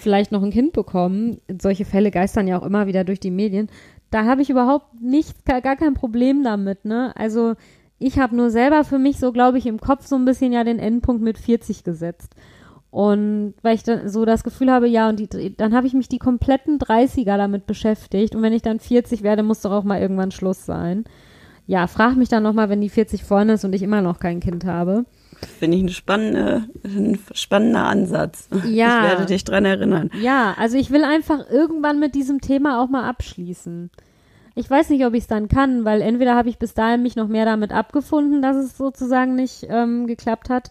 vielleicht 0.00 0.32
noch 0.32 0.42
ein 0.42 0.50
Kind 0.50 0.74
bekommen. 0.74 1.38
Solche 1.62 1.86
Fälle 1.86 2.10
geistern 2.10 2.46
ja 2.46 2.60
auch 2.60 2.66
immer 2.66 2.86
wieder 2.86 3.04
durch 3.04 3.20
die 3.20 3.30
Medien. 3.30 3.70
Da 4.10 4.26
habe 4.26 4.42
ich 4.42 4.50
überhaupt 4.50 5.00
nicht, 5.00 5.46
gar 5.46 5.76
kein 5.76 5.94
Problem 5.94 6.44
damit, 6.44 6.84
ne? 6.84 7.16
Also 7.16 7.54
ich 7.98 8.18
habe 8.18 8.36
nur 8.36 8.50
selber 8.50 8.84
für 8.84 8.98
mich 8.98 9.18
so, 9.18 9.32
glaube 9.32 9.56
ich, 9.56 9.64
im 9.64 9.80
Kopf 9.80 10.06
so 10.06 10.16
ein 10.16 10.26
bisschen 10.26 10.52
ja 10.52 10.62
den 10.62 10.78
Endpunkt 10.78 11.22
mit 11.22 11.38
40 11.38 11.84
gesetzt. 11.84 12.34
Und 12.94 13.54
weil 13.62 13.74
ich 13.74 13.82
dann 13.82 14.08
so 14.08 14.24
das 14.24 14.44
Gefühl 14.44 14.70
habe, 14.70 14.86
ja, 14.86 15.08
und 15.08 15.18
die, 15.18 15.56
dann 15.56 15.74
habe 15.74 15.88
ich 15.88 15.94
mich 15.94 16.08
die 16.08 16.20
kompletten 16.20 16.78
30er 16.78 17.36
damit 17.36 17.66
beschäftigt. 17.66 18.36
Und 18.36 18.42
wenn 18.42 18.52
ich 18.52 18.62
dann 18.62 18.78
40 18.78 19.24
werde, 19.24 19.42
muss 19.42 19.62
doch 19.62 19.72
auch 19.72 19.82
mal 19.82 20.00
irgendwann 20.00 20.30
Schluss 20.30 20.64
sein. 20.64 21.02
Ja, 21.66 21.88
frag 21.88 22.14
mich 22.14 22.28
dann 22.28 22.44
nochmal, 22.44 22.68
wenn 22.68 22.80
die 22.80 22.88
40 22.88 23.24
vorne 23.24 23.54
ist 23.54 23.64
und 23.64 23.72
ich 23.72 23.82
immer 23.82 24.00
noch 24.00 24.20
kein 24.20 24.38
Kind 24.38 24.64
habe. 24.64 25.06
Finde 25.58 25.76
ich 25.76 25.82
eine 25.82 25.90
spannende, 25.90 26.68
ein 26.84 27.18
spannender 27.32 27.84
Ansatz. 27.84 28.48
Ja. 28.64 29.02
Ich 29.02 29.10
werde 29.10 29.26
dich 29.26 29.42
dran 29.42 29.64
erinnern. 29.64 30.10
Ja, 30.22 30.54
also 30.56 30.78
ich 30.78 30.92
will 30.92 31.02
einfach 31.02 31.50
irgendwann 31.50 31.98
mit 31.98 32.14
diesem 32.14 32.40
Thema 32.40 32.80
auch 32.80 32.88
mal 32.88 33.08
abschließen. 33.08 33.90
Ich 34.54 34.70
weiß 34.70 34.90
nicht, 34.90 35.04
ob 35.04 35.14
ich 35.14 35.22
es 35.22 35.26
dann 35.26 35.48
kann, 35.48 35.84
weil 35.84 36.00
entweder 36.00 36.36
habe 36.36 36.48
ich 36.48 36.60
bis 36.60 36.74
dahin 36.74 37.02
mich 37.02 37.16
noch 37.16 37.26
mehr 37.26 37.44
damit 37.44 37.72
abgefunden, 37.72 38.40
dass 38.40 38.56
es 38.56 38.76
sozusagen 38.76 39.34
nicht 39.34 39.66
ähm, 39.68 40.06
geklappt 40.06 40.48
hat, 40.48 40.70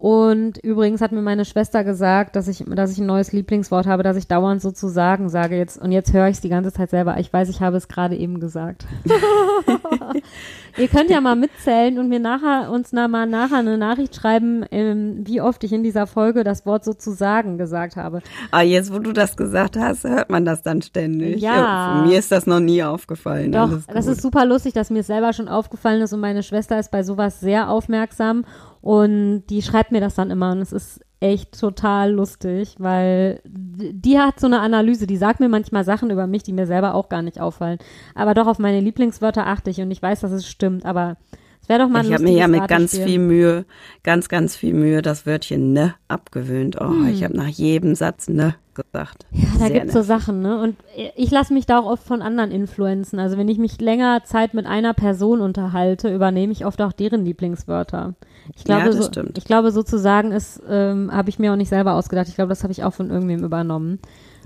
und 0.00 0.56
übrigens 0.64 1.02
hat 1.02 1.12
mir 1.12 1.20
meine 1.20 1.44
Schwester 1.44 1.84
gesagt, 1.84 2.34
dass 2.34 2.48
ich, 2.48 2.64
dass 2.66 2.90
ich 2.90 2.98
ein 3.00 3.06
neues 3.06 3.32
Lieblingswort 3.32 3.86
habe, 3.86 4.02
das 4.02 4.16
ich 4.16 4.26
dauernd 4.26 4.62
so 4.62 4.70
zu 4.70 4.88
sagen 4.88 5.28
sage 5.28 5.58
jetzt. 5.58 5.76
Und 5.76 5.92
jetzt 5.92 6.14
höre 6.14 6.26
ich 6.28 6.36
es 6.36 6.40
die 6.40 6.48
ganze 6.48 6.72
Zeit 6.72 6.88
selber. 6.88 7.18
Ich 7.18 7.30
weiß, 7.30 7.50
ich 7.50 7.60
habe 7.60 7.76
es 7.76 7.86
gerade 7.86 8.16
eben 8.16 8.40
gesagt. 8.40 8.86
Ihr 10.78 10.88
könnt 10.88 11.10
ja 11.10 11.20
mal 11.20 11.36
mitzählen 11.36 11.98
und 11.98 12.08
mir 12.08 12.18
nachher 12.18 12.70
uns 12.70 12.92
na, 12.92 13.08
mal 13.08 13.26
nachher 13.26 13.58
eine 13.58 13.76
Nachricht 13.76 14.16
schreiben, 14.16 14.64
ähm, 14.70 15.20
wie 15.26 15.42
oft 15.42 15.62
ich 15.64 15.72
in 15.74 15.82
dieser 15.82 16.06
Folge 16.06 16.44
das 16.44 16.64
Wort 16.64 16.82
sozusagen 16.82 17.58
gesagt 17.58 17.96
habe. 17.96 18.22
Ah, 18.52 18.62
jetzt, 18.62 18.94
wo 18.94 19.00
du 19.00 19.12
das 19.12 19.36
gesagt 19.36 19.76
hast, 19.76 20.04
hört 20.04 20.30
man 20.30 20.46
das 20.46 20.62
dann 20.62 20.80
ständig. 20.80 21.42
Ja. 21.42 21.56
ja 21.56 22.04
mir 22.06 22.18
ist 22.18 22.32
das 22.32 22.46
noch 22.46 22.60
nie 22.60 22.82
aufgefallen. 22.82 23.52
Doch, 23.52 23.70
das 23.86 24.06
ist 24.06 24.22
super 24.22 24.46
lustig, 24.46 24.72
dass 24.72 24.88
mir 24.88 25.00
es 25.00 25.08
selber 25.08 25.34
schon 25.34 25.48
aufgefallen 25.48 26.00
ist 26.00 26.14
und 26.14 26.20
meine 26.20 26.42
Schwester 26.42 26.78
ist 26.78 26.90
bei 26.90 27.02
sowas 27.02 27.38
sehr 27.40 27.68
aufmerksam 27.68 28.46
und 28.80 29.44
die 29.50 29.62
schreibt 29.62 29.92
mir 29.92 30.00
das 30.00 30.14
dann 30.14 30.30
immer 30.30 30.52
und 30.52 30.60
es 30.60 30.72
ist 30.72 31.00
echt 31.20 31.58
total 31.58 32.12
lustig, 32.12 32.76
weil 32.78 33.40
die 33.44 34.18
hat 34.18 34.40
so 34.40 34.46
eine 34.46 34.60
Analyse, 34.60 35.06
die 35.06 35.18
sagt 35.18 35.38
mir 35.38 35.50
manchmal 35.50 35.84
Sachen 35.84 36.10
über 36.10 36.26
mich, 36.26 36.42
die 36.42 36.52
mir 36.52 36.66
selber 36.66 36.94
auch 36.94 37.10
gar 37.10 37.20
nicht 37.20 37.40
auffallen. 37.40 37.78
Aber 38.14 38.32
doch 38.32 38.46
auf 38.46 38.58
meine 38.58 38.80
Lieblingswörter 38.80 39.46
achte 39.46 39.70
ich 39.70 39.80
und 39.80 39.90
ich 39.90 40.00
weiß, 40.00 40.20
dass 40.20 40.32
es 40.32 40.48
stimmt, 40.48 40.86
aber 40.86 41.18
es 41.60 41.68
wäre 41.68 41.80
doch 41.80 41.88
mal 41.88 42.00
ein 42.00 42.06
Ich 42.06 42.14
habe 42.14 42.24
mir 42.24 42.38
ja 42.38 42.48
mit 42.48 42.66
ganz 42.68 42.96
viel 42.96 43.18
Mühe, 43.18 43.66
ganz, 44.02 44.30
ganz 44.30 44.56
viel 44.56 44.72
Mühe 44.72 45.02
das 45.02 45.26
Wörtchen 45.26 45.74
ne 45.74 45.94
abgewöhnt. 46.08 46.80
Oh, 46.80 46.88
hm. 46.88 47.08
ich 47.08 47.22
habe 47.22 47.36
nach 47.36 47.48
jedem 47.48 47.94
Satz 47.94 48.28
ne 48.28 48.54
gesagt. 48.82 49.26
Ja, 49.32 49.46
da 49.58 49.68
gibt 49.68 49.86
es 49.86 49.92
so 49.92 50.02
Sachen, 50.02 50.42
ne? 50.42 50.60
Und 50.60 50.76
ich 51.16 51.30
lasse 51.30 51.52
mich 51.52 51.66
da 51.66 51.78
auch 51.78 51.86
oft 51.86 52.02
von 52.02 52.22
anderen 52.22 52.50
influenzen. 52.50 53.18
Also 53.18 53.36
wenn 53.36 53.48
ich 53.48 53.58
mich 53.58 53.80
länger 53.80 54.24
Zeit 54.24 54.54
mit 54.54 54.66
einer 54.66 54.94
Person 54.94 55.40
unterhalte, 55.40 56.12
übernehme 56.14 56.52
ich 56.52 56.66
oft 56.66 56.80
auch 56.82 56.92
deren 56.92 57.24
Lieblingswörter. 57.24 58.14
Ich 58.56 58.64
glaube, 58.64 58.80
ja, 58.80 58.86
das 58.86 58.96
so, 58.96 59.02
stimmt. 59.04 59.38
ich 59.38 59.44
glaube 59.44 59.70
sozusagen 59.70 60.32
ist, 60.32 60.62
ähm, 60.68 61.10
habe 61.12 61.30
ich 61.30 61.38
mir 61.38 61.52
auch 61.52 61.56
nicht 61.56 61.68
selber 61.68 61.94
ausgedacht. 61.94 62.28
Ich 62.28 62.34
glaube, 62.34 62.48
das 62.48 62.62
habe 62.62 62.72
ich 62.72 62.84
auch 62.84 62.94
von 62.94 63.10
irgendwem 63.10 63.44
übernommen. 63.44 64.00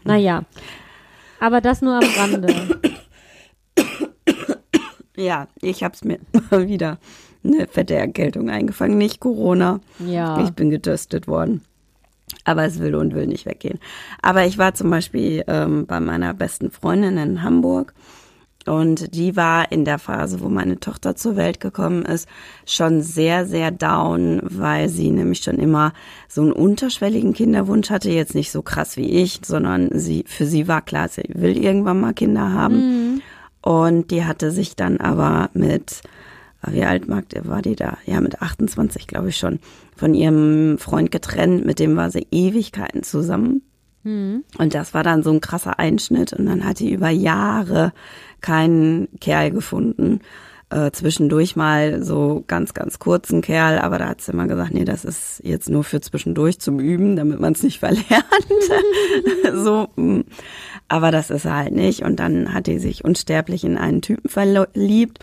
Naja. 0.04 0.44
Aber 1.40 1.60
das 1.60 1.82
nur 1.82 1.94
am 1.94 2.04
Rande. 2.18 2.54
Ja, 5.16 5.48
ich 5.60 5.84
habe 5.84 5.94
es 5.94 6.04
mir 6.04 6.18
mal 6.50 6.68
wieder 6.68 6.98
eine 7.44 7.66
fette 7.66 7.94
Erkältung 7.94 8.50
eingefangen, 8.50 8.98
nicht 8.98 9.20
Corona. 9.20 9.80
Ja. 9.98 10.42
Ich 10.42 10.50
bin 10.50 10.70
getestet 10.70 11.28
worden. 11.28 11.62
Aber 12.44 12.64
es 12.64 12.78
will 12.78 12.94
und 12.94 13.14
will 13.14 13.26
nicht 13.26 13.46
weggehen. 13.46 13.78
Aber 14.22 14.44
ich 14.46 14.58
war 14.58 14.74
zum 14.74 14.90
Beispiel 14.90 15.44
ähm, 15.46 15.86
bei 15.86 16.00
meiner 16.00 16.34
besten 16.34 16.70
Freundin 16.70 17.16
in 17.16 17.42
Hamburg 17.42 17.94
und 18.66 19.14
die 19.14 19.36
war 19.36 19.70
in 19.70 19.84
der 19.84 19.98
Phase, 19.98 20.40
wo 20.40 20.48
meine 20.48 20.80
Tochter 20.80 21.16
zur 21.16 21.36
Welt 21.36 21.60
gekommen 21.60 22.04
ist, 22.04 22.28
schon 22.66 23.02
sehr, 23.02 23.46
sehr 23.46 23.70
down, 23.70 24.40
weil 24.42 24.88
sie 24.88 25.10
nämlich 25.10 25.40
schon 25.40 25.58
immer 25.58 25.92
so 26.28 26.40
einen 26.40 26.52
unterschwelligen 26.52 27.34
Kinderwunsch 27.34 27.90
hatte. 27.90 28.10
Jetzt 28.10 28.34
nicht 28.34 28.50
so 28.50 28.62
krass 28.62 28.96
wie 28.96 29.10
ich, 29.10 29.40
sondern 29.44 29.90
sie, 29.92 30.24
für 30.26 30.46
sie 30.46 30.66
war 30.66 30.80
klar, 30.80 31.08
sie 31.08 31.24
will 31.28 31.58
irgendwann 31.58 32.00
mal 32.00 32.14
Kinder 32.14 32.52
haben. 32.52 32.76
Mhm. 32.76 33.22
Und 33.60 34.10
die 34.10 34.24
hatte 34.24 34.50
sich 34.50 34.76
dann 34.76 34.98
aber 34.98 35.50
mit, 35.52 36.02
wie 36.70 36.84
alt 36.84 37.08
war 37.08 37.62
die 37.62 37.76
da? 37.76 37.98
Ja, 38.06 38.20
mit 38.20 38.42
28, 38.42 39.06
glaube 39.06 39.30
ich 39.30 39.36
schon, 39.36 39.58
von 39.96 40.14
ihrem 40.14 40.78
Freund 40.78 41.10
getrennt. 41.10 41.64
Mit 41.64 41.78
dem 41.78 41.96
war 41.96 42.10
sie 42.10 42.26
Ewigkeiten 42.30 43.02
zusammen. 43.02 43.62
Mhm. 44.04 44.44
Und 44.58 44.74
das 44.74 44.94
war 44.94 45.02
dann 45.02 45.22
so 45.22 45.30
ein 45.30 45.40
krasser 45.40 45.78
Einschnitt. 45.78 46.32
Und 46.32 46.46
dann 46.46 46.64
hat 46.64 46.80
die 46.80 46.92
über 46.92 47.10
Jahre 47.10 47.92
keinen 48.40 49.08
Kerl 49.20 49.50
gefunden. 49.50 50.20
Äh, 50.70 50.90
zwischendurch 50.92 51.56
mal 51.56 52.02
so 52.02 52.42
ganz, 52.46 52.74
ganz 52.74 52.98
kurzen 52.98 53.42
Kerl, 53.42 53.78
aber 53.78 53.98
da 53.98 54.08
hat 54.08 54.22
sie 54.22 54.32
immer 54.32 54.46
gesagt, 54.46 54.72
nee, 54.72 54.84
das 54.84 55.04
ist 55.04 55.40
jetzt 55.44 55.68
nur 55.68 55.84
für 55.84 56.00
zwischendurch 56.00 56.58
zum 56.58 56.80
Üben, 56.80 57.16
damit 57.16 57.38
man 57.38 57.52
es 57.52 57.62
nicht 57.62 57.78
verlernt. 57.80 58.04
so, 59.54 59.88
mm. 59.94 60.22
aber 60.88 61.10
das 61.10 61.30
ist 61.30 61.44
er 61.44 61.56
halt 61.56 61.74
nicht. 61.74 62.02
Und 62.02 62.18
dann 62.18 62.52
hat 62.52 62.66
die 62.66 62.78
sich 62.78 63.04
unsterblich 63.04 63.62
in 63.64 63.76
einen 63.76 64.02
Typen 64.02 64.28
verliebt 64.28 65.20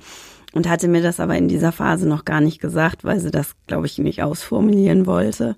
und 0.54 0.70
hatte 0.70 0.88
mir 0.88 1.02
das 1.02 1.20
aber 1.20 1.38
in 1.38 1.48
dieser 1.48 1.72
Phase 1.72 2.08
noch 2.08 2.26
gar 2.26 2.42
nicht 2.42 2.60
gesagt, 2.60 3.04
weil 3.04 3.20
sie 3.20 3.32
das, 3.32 3.56
glaube 3.68 3.86
ich, 3.86 3.98
nicht 3.98 4.24
ausformulieren 4.24 5.06
wollte. 5.06 5.56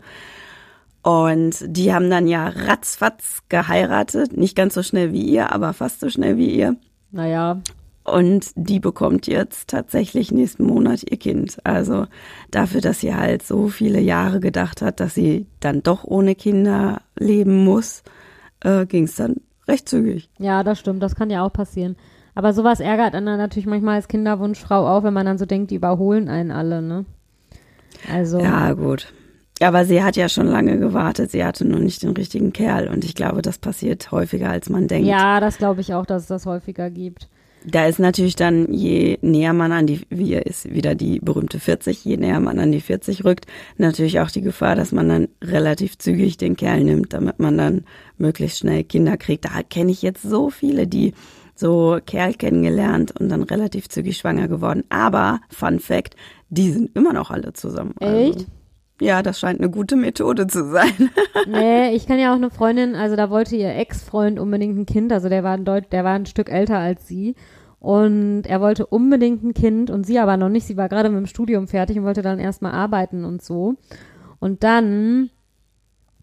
Und 1.01 1.58
die 1.67 1.93
haben 1.93 2.10
dann 2.10 2.27
ja 2.27 2.47
ratzfatz 2.47 3.43
geheiratet, 3.49 4.38
nicht 4.38 4.56
ganz 4.56 4.73
so 4.73 4.84
schnell 4.84 5.12
wie 5.12 5.23
ihr, 5.23 5.51
aber 5.51 5.73
fast 5.73 5.99
so 5.99 6.10
schnell 6.10 6.38
wie 6.38 6.56
ihr. 6.56 6.77
Naja. 7.12 7.62
Und 8.06 8.51
die 8.56 8.79
bekommt 8.79 9.27
jetzt 9.27 9.69
tatsächlich 9.69 10.32
nächsten 10.32 10.65
Monat 10.65 11.03
ihr 11.10 11.17
Kind. 11.17 11.58
Also 11.65 12.08
dafür, 12.51 12.82
dass 12.82 12.99
sie 12.99 13.15
halt 13.15 13.43
so 13.43 13.67
viele 13.67 13.99
Jahre 13.99 14.39
gedacht 14.39 14.82
hat, 14.82 14.99
dass 14.99 15.13
sie 15.13 15.45
dann 15.60 15.84
doch 15.84 16.03
ohne 16.03 16.36
Kinder 16.36 17.01
leben 17.17 17.63
muss, 17.63 18.03
äh, 18.62 18.86
ging 18.86 19.06
es 19.06 19.15
dann 19.15 19.38
recht 19.67 19.88
zügig. 19.88 20.29
Ja, 20.38 20.63
das 20.63 20.79
stimmt. 20.79 21.01
Das 21.01 21.15
kann 21.15 21.29
ja 21.29 21.45
auch 21.45 21.53
passieren. 21.53 21.95
Aber 22.36 22.54
sowas 22.54 22.80
ärgert 22.80 23.13
einen 23.15 23.38
natürlich 23.38 23.67
manchmal 23.67 23.96
als 23.96 24.08
Kinderwunschfrau 24.08 24.88
auch, 24.88 25.04
wenn 25.04 25.13
man 25.13 25.26
dann 25.26 25.38
so 25.38 25.46
denkt, 25.46 25.72
die 25.72 25.76
überholen 25.76 26.30
einen 26.30 26.52
alle, 26.52 26.82
ne? 26.82 27.06
Also. 28.12 28.39
Ja, 28.39 28.74
gut. 28.74 29.13
Aber 29.62 29.86
sie 29.86 30.04
hat 30.04 30.15
ja 30.15 30.30
schon 30.30 30.48
lange 30.48 30.78
gewartet. 30.80 31.32
Sie 31.32 31.43
hatte 31.46 31.63
nur 31.63 31.80
nicht 31.80 32.04
den 32.04 32.12
richtigen 32.12 32.54
Kerl. 32.54 32.88
Und 32.88 33.06
ich 33.06 33.15
glaube, 33.15 33.41
das 33.41 33.60
passiert 33.60 34.12
häufiger, 34.12 34.50
als 34.50 34.69
man 34.69 34.88
denkt. 34.88 35.08
Ja, 35.08 35.39
das 35.39 35.58
glaube 35.58 35.82
ich 35.82 35.93
auch, 35.93 36.06
dass 36.06 36.24
es 36.24 36.28
das 36.28 36.46
häufiger 36.46 36.89
gibt. 36.89 37.30
Da 37.65 37.86
ist 37.86 38.00
natürlich 38.00 38.36
dann, 38.36 38.74
je 38.74 39.17
näher 39.22 39.54
man 39.54 39.72
an 39.72 39.88
die, 39.88 40.02
wie 40.10 40.36
ist 40.36 40.69
wieder 40.74 40.96
die 40.96 41.19
berühmte 41.19 41.60
40, 41.60 42.04
je 42.04 42.17
näher 42.17 42.41
man 42.41 42.60
an 42.60 42.74
die 42.74 42.82
40 42.82 43.24
rückt, 43.24 43.46
natürlich 43.78 44.19
auch 44.19 44.30
die 44.30 44.41
Gefahr, 44.41 44.76
dass 44.76 44.91
man 44.91 45.08
dann 45.08 45.28
relativ 45.41 45.98
zügig 45.98 46.36
den 46.36 46.58
Kerl 46.58 46.84
nimmt, 46.84 47.13
damit 47.13 47.39
man 47.39 47.58
dann 47.58 47.86
möglichst 48.17 48.60
schnell 48.60 48.84
Kinder 48.84 49.15
kriegt. 49.15 49.46
Da 49.46 49.63
kenne 49.63 49.91
ich 49.91 50.02
jetzt 50.02 50.24
so 50.24 50.50
viele, 50.50 50.88
die 50.88 51.13
so 51.55 51.99
Kerl 52.05 52.33
kennengelernt 52.33 53.19
und 53.19 53.29
dann 53.29 53.43
relativ 53.43 53.89
zügig 53.89 54.17
schwanger 54.17 54.47
geworden. 54.47 54.83
Aber, 54.89 55.39
Fun 55.49 55.79
Fact, 55.79 56.15
die 56.49 56.71
sind 56.71 56.95
immer 56.95 57.13
noch 57.13 57.31
alle 57.31 57.53
zusammen. 57.53 57.93
Also 57.99 58.17
Echt? 58.17 58.47
Ja, 59.01 59.21
das 59.21 59.39
scheint 59.39 59.59
eine 59.59 59.69
gute 59.69 59.95
Methode 59.95 60.47
zu 60.47 60.69
sein. 60.69 61.09
nee, 61.47 61.93
ich 61.95 62.07
kann 62.07 62.19
ja 62.19 62.31
auch 62.31 62.37
eine 62.37 62.49
Freundin, 62.49 62.95
also 62.95 63.15
da 63.15 63.29
wollte 63.29 63.55
ihr 63.55 63.75
Ex-Freund 63.75 64.39
unbedingt 64.39 64.77
ein 64.77 64.85
Kind, 64.85 65.11
also 65.11 65.29
der 65.29 65.43
war 65.43 65.53
ein 65.53 65.65
Deut 65.65 65.91
der 65.91 66.03
war 66.03 66.13
ein 66.13 66.25
Stück 66.25 66.49
älter 66.49 66.77
als 66.77 67.07
sie. 67.07 67.35
Und 67.79 68.43
er 68.43 68.61
wollte 68.61 68.85
unbedingt 68.85 69.43
ein 69.43 69.53
Kind 69.53 69.89
und 69.89 70.05
sie 70.05 70.17
aber 70.17 70.37
noch 70.37 70.47
nicht. 70.47 70.65
Sie 70.65 70.77
war 70.77 70.87
gerade 70.87 71.09
mit 71.09 71.17
dem 71.17 71.25
Studium 71.25 71.67
fertig 71.67 71.97
und 71.97 72.05
wollte 72.05 72.21
dann 72.21 72.39
erstmal 72.39 72.71
arbeiten 72.71 73.25
und 73.25 73.41
so. 73.41 73.75
Und 74.39 74.63
dann 74.63 75.31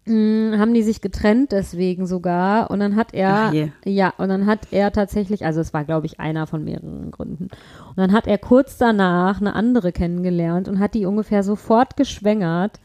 mh, 0.05 0.57
haben 0.57 0.73
die 0.73 0.83
sich 0.83 1.01
getrennt 1.01 1.51
deswegen 1.51 2.07
sogar. 2.07 2.71
Und 2.71 2.79
dann 2.79 2.95
hat 2.95 3.13
er 3.13 3.53
ja 3.85 4.13
und 4.17 4.29
dann 4.29 4.45
hat 4.45 4.67
er 4.71 4.91
tatsächlich 4.91 5.45
also 5.45 5.61
es 5.61 5.73
war 5.73 5.83
glaube 5.83 6.05
ich 6.05 6.19
einer 6.19 6.47
von 6.47 6.63
mehreren 6.63 7.11
Gründen. 7.11 7.45
Und 7.45 7.97
dann 7.97 8.11
hat 8.11 8.27
er 8.27 8.37
kurz 8.37 8.77
danach 8.77 9.41
eine 9.41 9.55
andere 9.55 9.91
kennengelernt 9.91 10.67
und 10.67 10.79
hat 10.79 10.93
die 10.93 11.05
ungefähr 11.05 11.43
sofort 11.43 11.97
geschwängert. 11.97 12.79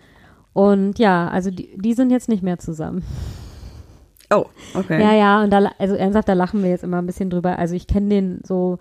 Und 0.52 0.98
ja 0.98 1.29
also 1.29 1.50
die 1.50 1.76
die 1.76 1.94
sind 1.94 2.11
jetzt 2.11 2.29
nicht 2.29 2.42
mehr 2.42 2.59
zusammen. 2.59 3.02
Oh 4.31 4.46
okay. 4.74 5.00
Ja 5.00 5.14
ja 5.14 5.42
und 5.42 5.50
da 5.50 5.70
also 5.79 5.94
ernsthaft 5.94 6.29
da 6.29 6.33
lachen 6.33 6.62
wir 6.62 6.70
jetzt 6.70 6.85
immer 6.85 6.98
ein 6.98 7.07
bisschen 7.07 7.31
drüber. 7.31 7.59
Also 7.59 7.74
ich 7.74 7.87
kenne 7.87 8.09
den 8.09 8.40
so 8.44 8.79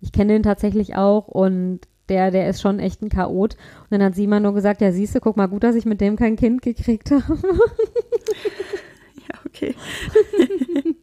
ich 0.00 0.12
kenne 0.12 0.32
den 0.32 0.42
tatsächlich 0.42 0.96
auch 0.96 1.26
und 1.26 1.80
der, 2.08 2.30
der 2.30 2.48
ist 2.48 2.60
schon 2.60 2.78
echt 2.78 3.02
ein 3.02 3.08
Chaot. 3.08 3.54
Und 3.54 3.90
dann 3.90 4.02
hat 4.02 4.14
sie 4.14 4.24
immer 4.24 4.40
nur 4.40 4.54
gesagt, 4.54 4.80
ja, 4.80 4.92
siehst 4.92 5.14
du, 5.14 5.20
guck 5.20 5.36
mal, 5.36 5.46
gut, 5.46 5.64
dass 5.64 5.74
ich 5.74 5.84
mit 5.84 6.00
dem 6.00 6.16
kein 6.16 6.36
Kind 6.36 6.62
gekriegt 6.62 7.10
habe. 7.10 7.38
ja, 9.16 9.38
okay. 9.46 9.74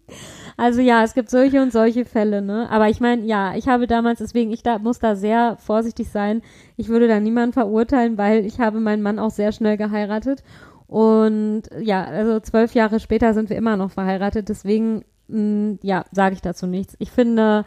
also 0.57 0.81
ja, 0.81 1.03
es 1.03 1.13
gibt 1.13 1.29
solche 1.29 1.61
und 1.61 1.71
solche 1.71 2.05
Fälle, 2.05 2.41
ne? 2.41 2.69
Aber 2.69 2.89
ich 2.89 2.99
meine, 2.99 3.23
ja, 3.25 3.55
ich 3.55 3.67
habe 3.67 3.87
damals, 3.87 4.19
deswegen, 4.19 4.51
ich 4.51 4.63
da, 4.63 4.79
muss 4.79 4.99
da 4.99 5.15
sehr 5.15 5.57
vorsichtig 5.57 6.09
sein. 6.09 6.41
Ich 6.77 6.89
würde 6.89 7.07
da 7.07 7.19
niemanden 7.19 7.53
verurteilen, 7.53 8.17
weil 8.17 8.45
ich 8.45 8.59
habe 8.59 8.79
meinen 8.79 9.01
Mann 9.01 9.19
auch 9.19 9.31
sehr 9.31 9.51
schnell 9.51 9.77
geheiratet. 9.77 10.43
Und 10.87 11.63
ja, 11.79 12.03
also 12.03 12.39
zwölf 12.39 12.73
Jahre 12.75 12.99
später 12.99 13.33
sind 13.33 13.49
wir 13.49 13.57
immer 13.57 13.77
noch 13.77 13.91
verheiratet. 13.91 14.49
Deswegen, 14.49 15.03
mh, 15.27 15.39
mm, 15.39 15.79
ja, 15.81 16.05
sage 16.11 16.35
ich 16.35 16.41
dazu 16.41 16.67
nichts. 16.67 16.95
Ich 16.99 17.11
finde, 17.11 17.65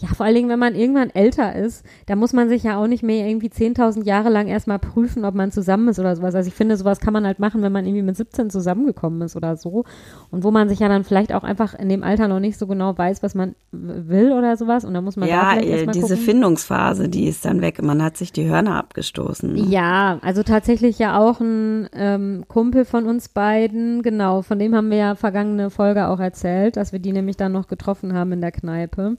ja, 0.00 0.08
vor 0.08 0.24
allen 0.24 0.34
Dingen, 0.34 0.48
wenn 0.48 0.58
man 0.58 0.74
irgendwann 0.74 1.10
älter 1.10 1.54
ist, 1.54 1.84
da 2.06 2.16
muss 2.16 2.32
man 2.32 2.48
sich 2.48 2.62
ja 2.62 2.78
auch 2.78 2.86
nicht 2.86 3.02
mehr 3.02 3.26
irgendwie 3.26 3.48
10.000 3.48 4.04
Jahre 4.04 4.30
lang 4.30 4.48
erstmal 4.48 4.78
prüfen, 4.78 5.26
ob 5.26 5.34
man 5.34 5.52
zusammen 5.52 5.88
ist 5.88 5.98
oder 5.98 6.16
sowas. 6.16 6.34
Also 6.34 6.48
ich 6.48 6.54
finde, 6.54 6.78
sowas 6.78 7.00
kann 7.00 7.12
man 7.12 7.26
halt 7.26 7.38
machen, 7.38 7.60
wenn 7.60 7.72
man 7.72 7.84
irgendwie 7.84 8.02
mit 8.02 8.16
17 8.16 8.48
zusammengekommen 8.48 9.20
ist 9.20 9.36
oder 9.36 9.58
so. 9.58 9.84
Und 10.30 10.42
wo 10.42 10.50
man 10.50 10.70
sich 10.70 10.78
ja 10.78 10.88
dann 10.88 11.04
vielleicht 11.04 11.34
auch 11.34 11.44
einfach 11.44 11.74
in 11.74 11.90
dem 11.90 12.02
Alter 12.02 12.28
noch 12.28 12.40
nicht 12.40 12.56
so 12.56 12.66
genau 12.66 12.96
weiß, 12.96 13.22
was 13.22 13.34
man 13.34 13.54
will 13.72 14.32
oder 14.32 14.56
sowas. 14.56 14.86
Und 14.86 14.94
da 14.94 15.02
muss 15.02 15.16
man 15.16 15.28
ja, 15.28 15.56
da 15.56 15.60
äh, 15.60 15.86
diese 15.88 16.00
gucken. 16.00 16.16
Findungsphase, 16.16 17.10
die 17.10 17.26
ist 17.26 17.44
dann 17.44 17.60
weg. 17.60 17.82
Man 17.82 18.02
hat 18.02 18.16
sich 18.16 18.32
die 18.32 18.48
Hörner 18.48 18.76
abgestoßen. 18.76 19.52
Ne? 19.52 19.66
Ja, 19.68 20.18
also 20.22 20.42
tatsächlich 20.42 20.98
ja 20.98 21.18
auch 21.18 21.40
ein 21.40 21.90
ähm, 21.92 22.44
Kumpel 22.48 22.86
von 22.86 23.04
uns 23.04 23.28
beiden, 23.28 24.02
genau, 24.02 24.40
von 24.40 24.58
dem 24.58 24.74
haben 24.74 24.90
wir 24.90 24.96
ja 24.96 25.14
vergangene 25.14 25.68
Folge 25.68 26.08
auch 26.08 26.20
erzählt, 26.20 26.78
dass 26.78 26.92
wir 26.92 27.00
die 27.00 27.12
nämlich 27.12 27.36
dann 27.36 27.52
noch 27.52 27.68
getroffen 27.68 28.14
haben 28.14 28.32
in 28.32 28.40
der 28.40 28.52
Kneipe. 28.52 29.18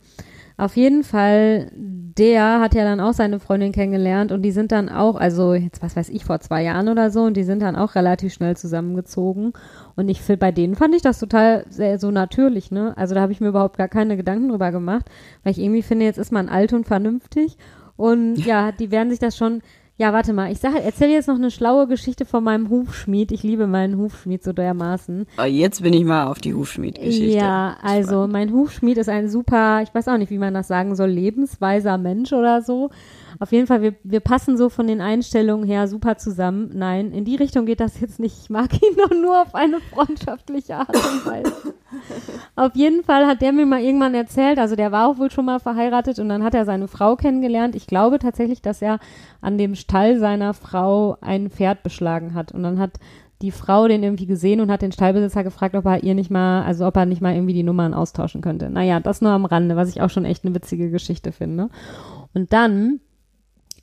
Auf 0.62 0.78
jeden 0.78 1.04
Fall, 1.04 1.72
der 1.74 2.60
hat 2.60 2.76
ja 2.76 2.84
dann 2.84 3.00
auch 3.00 3.14
seine 3.14 3.40
Freundin 3.40 3.72
kennengelernt 3.72 4.32
und 4.32 4.44
die 4.44 4.52
sind 4.52 4.72
dann 4.72 4.90
auch, 4.90 5.16
also 5.16 5.56
jetzt 5.56 5.82
was 5.82 5.96
weiß 5.96 6.10
ich, 6.10 6.24
vor 6.24 6.40
zwei 6.40 6.62
Jahren 6.62 6.88
oder 6.88 7.10
so, 7.10 7.24
und 7.24 7.36
die 7.36 7.42
sind 7.42 7.64
dann 7.64 7.76
auch 7.76 7.96
relativ 7.96 8.32
schnell 8.32 8.56
zusammengezogen. 8.56 9.54
Und 9.96 10.08
ich 10.08 10.22
finde, 10.22 10.38
bei 10.38 10.52
denen 10.52 10.76
fand 10.76 10.94
ich 10.94 11.02
das 11.02 11.18
total 11.18 11.66
sehr 11.70 11.98
so 11.98 12.12
natürlich, 12.12 12.70
ne? 12.70 12.96
Also 12.96 13.16
da 13.16 13.22
habe 13.22 13.32
ich 13.32 13.42
mir 13.42 13.48
überhaupt 13.48 13.80
gar 13.80 13.88
keine 13.88 14.18
Gedanken 14.18 14.50
drüber 14.50 14.72
gemacht, 14.72 15.08
weil 15.44 15.54
ich 15.54 15.58
irgendwie 15.58 15.82
finde, 15.82 16.06
jetzt 16.06 16.20
ist 16.20 16.32
man 16.32 16.48
alt 16.48 16.74
und 16.74 16.86
vernünftig. 16.86 17.58
Und 17.98 18.36
ja, 18.36 18.72
die 18.72 18.92
werden 18.92 19.10
sich 19.10 19.18
das 19.20 19.36
schon, 19.36 19.64
ja, 20.02 20.14
warte 20.14 20.34
mal, 20.34 20.52
ich 20.52 20.64
erzähle 20.64 21.12
jetzt 21.12 21.28
noch 21.28 21.36
eine 21.36 21.52
schlaue 21.52 21.86
Geschichte 21.86 22.26
von 22.26 22.44
meinem 22.44 22.72
Hufschmied. 22.72 23.32
Ich 23.32 23.44
liebe 23.44 23.68
meinen 23.68 24.00
Hufschmied 24.00 24.44
so 24.44 24.52
dermaßen. 24.52 25.28
Oh, 25.38 25.44
jetzt 25.44 25.84
bin 25.84 25.94
ich 25.94 26.04
mal 26.04 26.26
auf 26.26 26.40
die 26.40 26.56
Hufschmied-Geschichte. 26.56 27.38
Ja, 27.38 27.78
also 27.84 28.26
mein 28.26 28.52
Hufschmied 28.52 28.98
ist 28.98 29.10
ein 29.10 29.30
super, 29.30 29.84
ich 29.84 29.94
weiß 29.94 30.08
auch 30.08 30.18
nicht, 30.18 30.32
wie 30.32 30.40
man 30.40 30.56
das 30.56 30.68
sagen 30.68 30.96
soll, 30.96 31.10
lebensweiser 31.12 32.00
Mensch 32.00 32.34
oder 32.34 32.64
so. 32.64 32.90
Auf 33.40 33.52
jeden 33.52 33.68
Fall, 33.68 33.82
wir, 33.82 33.96
wir 34.04 34.20
passen 34.20 34.58
so 34.58 34.70
von 34.70 34.88
den 34.88 35.02
Einstellungen 35.02 35.66
her 35.66 35.88
super 35.88 36.18
zusammen. 36.18 36.72
Nein, 36.74 37.12
in 37.12 37.26
die 37.26 37.36
Richtung 37.36 37.66
geht 37.66 37.80
das 37.80 38.00
jetzt 38.00 38.20
nicht. 38.20 38.38
Ich 38.44 38.50
mag 38.50 38.74
ihn 38.82 38.98
doch 38.98 39.12
nur 39.12 39.42
auf 39.42 39.56
eine 39.56 39.80
freundschaftliche 39.80 40.76
Art 40.76 40.96
und 40.96 41.26
Weise. 41.26 41.54
auf 42.56 42.76
jeden 42.76 43.04
Fall 43.04 43.28
hat 43.28 43.42
der 43.42 43.52
mir 43.52 43.66
mal 43.66 43.82
irgendwann 43.82 44.14
erzählt, 44.14 44.60
also 44.60 44.76
der 44.76 44.92
war 44.92 45.08
auch 45.08 45.18
wohl 45.18 45.32
schon 45.32 45.46
mal 45.46 45.60
verheiratet 45.60 46.20
und 46.20 46.30
dann 46.30 46.44
hat 46.44 46.54
er 46.54 46.66
seine 46.66 46.88
Frau 46.88 47.16
kennengelernt. 47.16 47.76
Ich 47.76 47.88
glaube 47.88 48.20
tatsächlich, 48.20 48.62
dass 48.62 48.82
er 48.82 49.00
an 49.42 49.58
dem 49.58 49.76
Stall 49.76 50.20
seiner 50.20 50.54
Frau 50.54 51.18
ein 51.22 51.50
Pferd 51.50 51.84
beschlagen 51.84 52.34
hat. 52.34 52.52
Und 52.52 52.64
dann 52.64 52.80
hat 52.80 53.00
die 53.42 53.52
Frau 53.52 53.88
den 53.88 54.04
irgendwie 54.04 54.26
gesehen 54.26 54.62
und 54.62 54.72
hat 54.72 54.82
den 54.82 54.92
Stallbesitzer 54.92 55.44
gefragt, 55.44 55.76
ob 55.76 55.86
er 55.86 56.04
ihr 56.04 56.16
nicht 56.16 56.30
mal, 56.30 56.64
also 56.64 56.86
ob 56.86 56.96
er 56.96 57.06
nicht 57.06 57.22
mal 57.22 57.34
irgendwie 57.34 57.54
die 57.54 57.64
Nummern 57.64 57.94
austauschen 57.94 58.42
könnte. 58.42 58.70
Naja, 58.70 59.00
das 59.00 59.22
nur 59.22 59.32
am 59.32 59.46
Rande, 59.46 59.76
was 59.76 59.90
ich 59.90 60.02
auch 60.02 60.10
schon 60.10 60.26
echt 60.26 60.46
eine 60.46 60.56
witzige 60.56 60.92
Geschichte 60.92 61.32
finde. 61.32 61.70
Und 62.34 62.54
dann 62.54 63.00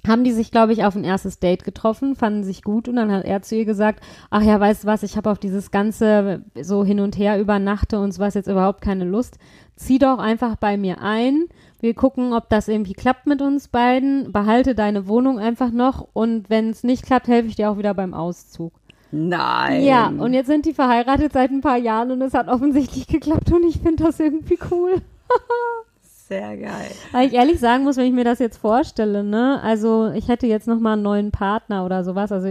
haben 0.09 0.25
die 0.25 0.33
sich, 0.33 0.51
glaube 0.51 0.73
ich, 0.73 0.85
auf 0.85 0.97
ein 0.97 1.05
erstes 1.05 1.39
Date 1.39 1.65
getroffen, 1.65 2.17
fanden 2.17 2.45
sich 2.45 2.63
gut 2.63 2.89
und 2.89 2.97
dann 2.97 3.13
hat 3.13 3.25
er 3.25 3.43
zu 3.43 3.57
ihr 3.57 3.65
gesagt, 3.65 4.03
ach 4.31 4.43
ja, 4.43 4.59
weißt 4.59 4.85
du 4.85 4.89
was, 4.89 5.03
ich 5.03 5.17
habe 5.17 5.31
auf 5.31 5.39
dieses 5.39 5.71
ganze 5.71 6.43
so 6.61 6.85
hin 6.85 7.01
und 7.01 7.17
her 7.19 7.41
übernachte 7.41 8.01
und 8.01 8.13
sowas 8.13 8.35
jetzt 8.35 8.49
überhaupt 8.49 8.81
keine 8.81 9.05
Lust. 9.05 9.39
Zieh 9.77 9.99
doch 9.99 10.19
einfach 10.19 10.57
bei 10.57 10.77
mir 10.77 11.01
ein. 11.01 11.45
Wir 11.81 11.95
gucken, 11.95 12.33
ob 12.33 12.49
das 12.49 12.67
irgendwie 12.67 12.95
klappt 12.95 13.27
mit 13.27 13.41
uns 13.41 13.69
beiden. 13.69 14.33
Behalte 14.33 14.75
deine 14.75 15.07
Wohnung 15.07 15.39
einfach 15.39 15.71
noch 15.71 16.09
und 16.13 16.51
wenn 16.51 16.71
es 16.71 16.83
nicht 16.83 17.05
klappt, 17.05 17.29
helfe 17.29 17.49
ich 17.49 17.57
dir 17.57 17.71
auch 17.71 17.79
wieder 17.79 17.95
beim 17.95 18.15
Auszug. 18.15 18.73
Nein. 19.11 19.85
Ja, 19.85 20.09
und 20.09 20.35
jetzt 20.35 20.49
sind 20.49 20.67
die 20.67 20.75
verheiratet 20.75 21.33
seit 21.33 21.51
ein 21.51 21.61
paar 21.61 21.79
Jahren 21.79 22.11
und 22.11 22.21
es 22.21 22.35
hat 22.35 22.49
offensichtlich 22.49 23.07
geklappt 23.07 23.53
und 23.53 23.65
ich 23.65 23.79
finde 23.79 24.05
das 24.05 24.21
irgendwie 24.21 24.59
cool. 24.71 24.97
Sehr 26.29 26.59
geil. 26.59 26.91
Weil 27.13 27.27
ich 27.27 27.33
ehrlich 27.33 27.59
sagen 27.59 27.85
muss, 27.85 27.97
wenn 27.97 28.05
ich 28.05 28.13
mir 28.13 28.25
das 28.25 28.39
jetzt 28.39 28.59
vorstelle, 28.59 29.25
ne, 29.25 29.61
also 29.63 30.11
ich 30.15 30.29
hätte 30.29 30.47
jetzt 30.47 30.69
nochmal 30.69 30.93
einen 30.95 31.03
neuen 31.03 31.31
Partner 31.31 31.87
oder 31.87 32.05
sowas, 32.05 32.31
also 32.31 32.49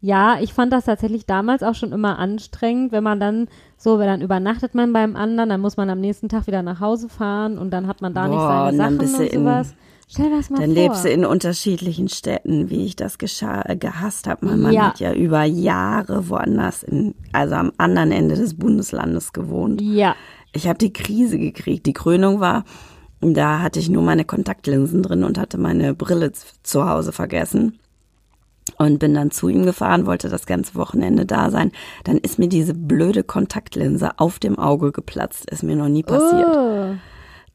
ja, 0.00 0.38
ich 0.40 0.52
fand 0.52 0.72
das 0.72 0.86
tatsächlich 0.86 1.24
damals 1.24 1.62
auch 1.62 1.76
schon 1.76 1.92
immer 1.92 2.18
anstrengend, 2.18 2.90
wenn 2.92 3.04
man 3.04 3.20
dann 3.20 3.48
so, 3.76 3.98
wenn 4.00 4.08
dann 4.08 4.20
übernachtet 4.20 4.74
man 4.74 4.92
beim 4.92 5.14
anderen, 5.14 5.48
dann 5.48 5.60
muss 5.60 5.76
man 5.76 5.90
am 5.90 6.00
nächsten 6.00 6.28
Tag 6.28 6.48
wieder 6.48 6.62
nach 6.62 6.80
Hause 6.80 7.08
fahren 7.08 7.56
und 7.56 7.70
dann 7.70 7.86
hat 7.86 8.02
man 8.02 8.14
da 8.14 8.26
Boah, 8.26 8.70
nicht 8.70 8.78
seine 8.78 9.06
Sachen 9.06 9.20
und 9.20 9.32
sowas. 9.32 9.70
In, 9.70 9.76
Stell 10.06 10.30
das 10.30 10.50
mal 10.50 10.60
dann 10.60 10.74
vor. 10.74 10.82
lebst 10.82 11.04
du 11.04 11.08
in 11.08 11.24
unterschiedlichen 11.24 12.08
Städten, 12.08 12.68
wie 12.68 12.84
ich 12.84 12.96
das 12.96 13.16
äh, 13.16 13.76
gehasst 13.76 14.26
habe. 14.26 14.44
Mein 14.46 14.60
Mann 14.60 14.72
ja. 14.72 14.88
hat 14.88 15.00
ja 15.00 15.12
über 15.12 15.44
Jahre 15.44 16.28
woanders, 16.28 16.82
in, 16.82 17.14
also 17.32 17.54
am 17.54 17.72
anderen 17.78 18.12
Ende 18.12 18.34
des 18.34 18.54
Bundeslandes 18.58 19.32
gewohnt. 19.32 19.80
Ja. 19.80 20.14
Ich 20.52 20.68
habe 20.68 20.78
die 20.78 20.92
Krise 20.92 21.38
gekriegt. 21.38 21.86
Die 21.86 21.94
Krönung 21.94 22.40
war, 22.40 22.64
da 23.32 23.60
hatte 23.60 23.78
ich 23.78 23.88
nur 23.88 24.02
meine 24.02 24.26
Kontaktlinsen 24.26 25.02
drin 25.02 25.24
und 25.24 25.38
hatte 25.38 25.56
meine 25.56 25.94
Brille 25.94 26.32
zu 26.62 26.86
Hause 26.86 27.12
vergessen 27.12 27.78
und 28.76 28.98
bin 28.98 29.14
dann 29.14 29.30
zu 29.30 29.48
ihm 29.48 29.64
gefahren, 29.64 30.06
wollte 30.06 30.28
das 30.28 30.46
ganze 30.46 30.74
Wochenende 30.74 31.24
da 31.24 31.50
sein. 31.50 31.72
Dann 32.04 32.18
ist 32.18 32.38
mir 32.38 32.48
diese 32.48 32.74
blöde 32.74 33.22
Kontaktlinse 33.22 34.18
auf 34.18 34.38
dem 34.38 34.58
Auge 34.58 34.92
geplatzt. 34.92 35.50
Ist 35.50 35.62
mir 35.62 35.76
noch 35.76 35.88
nie 35.88 36.02
passiert. 36.02 36.56
Oh. 36.56 36.94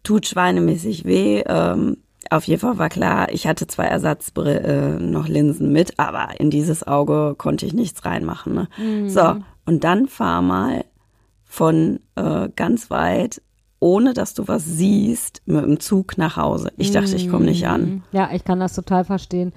Tut 0.04 0.28
schweinemäßig 0.28 1.06
weh. 1.06 1.44
Ähm, 1.46 1.98
auf 2.30 2.46
jeden 2.46 2.62
Fall 2.62 2.78
war 2.78 2.90
klar, 2.90 3.32
ich 3.32 3.48
hatte 3.48 3.68
zwei 3.68 3.86
Ersatzbrille, 3.86 4.60
äh, 4.60 5.00
noch 5.00 5.28
Linsen 5.28 5.72
mit, 5.72 5.98
aber 6.00 6.40
in 6.40 6.52
dieses 6.52 6.86
Auge 6.86 7.36
konnte 7.38 7.66
ich 7.66 7.74
nichts 7.74 8.06
reinmachen. 8.06 8.54
Ne? 8.54 8.68
Mhm. 8.78 9.10
So, 9.10 9.38
und 9.66 9.84
dann 9.84 10.08
fahr 10.08 10.42
mal 10.42 10.86
von 11.44 12.00
äh, 12.16 12.50
ganz 12.56 12.92
weit, 12.92 13.42
ohne 13.80 14.14
dass 14.14 14.34
du 14.34 14.48
was 14.48 14.66
siehst, 14.66 15.42
mit 15.46 15.64
dem 15.64 15.80
Zug 15.80 16.18
nach 16.18 16.38
Hause. 16.38 16.72
Ich 16.78 16.92
dachte, 16.92 17.16
ich 17.16 17.30
komme 17.30 17.46
nicht 17.46 17.68
an. 17.68 17.82
Mhm. 17.82 18.04
Ja, 18.12 18.30
ich 18.34 18.44
kann 18.44 18.60
das 18.60 18.76
total 18.76 19.06
verstehen. 19.06 19.54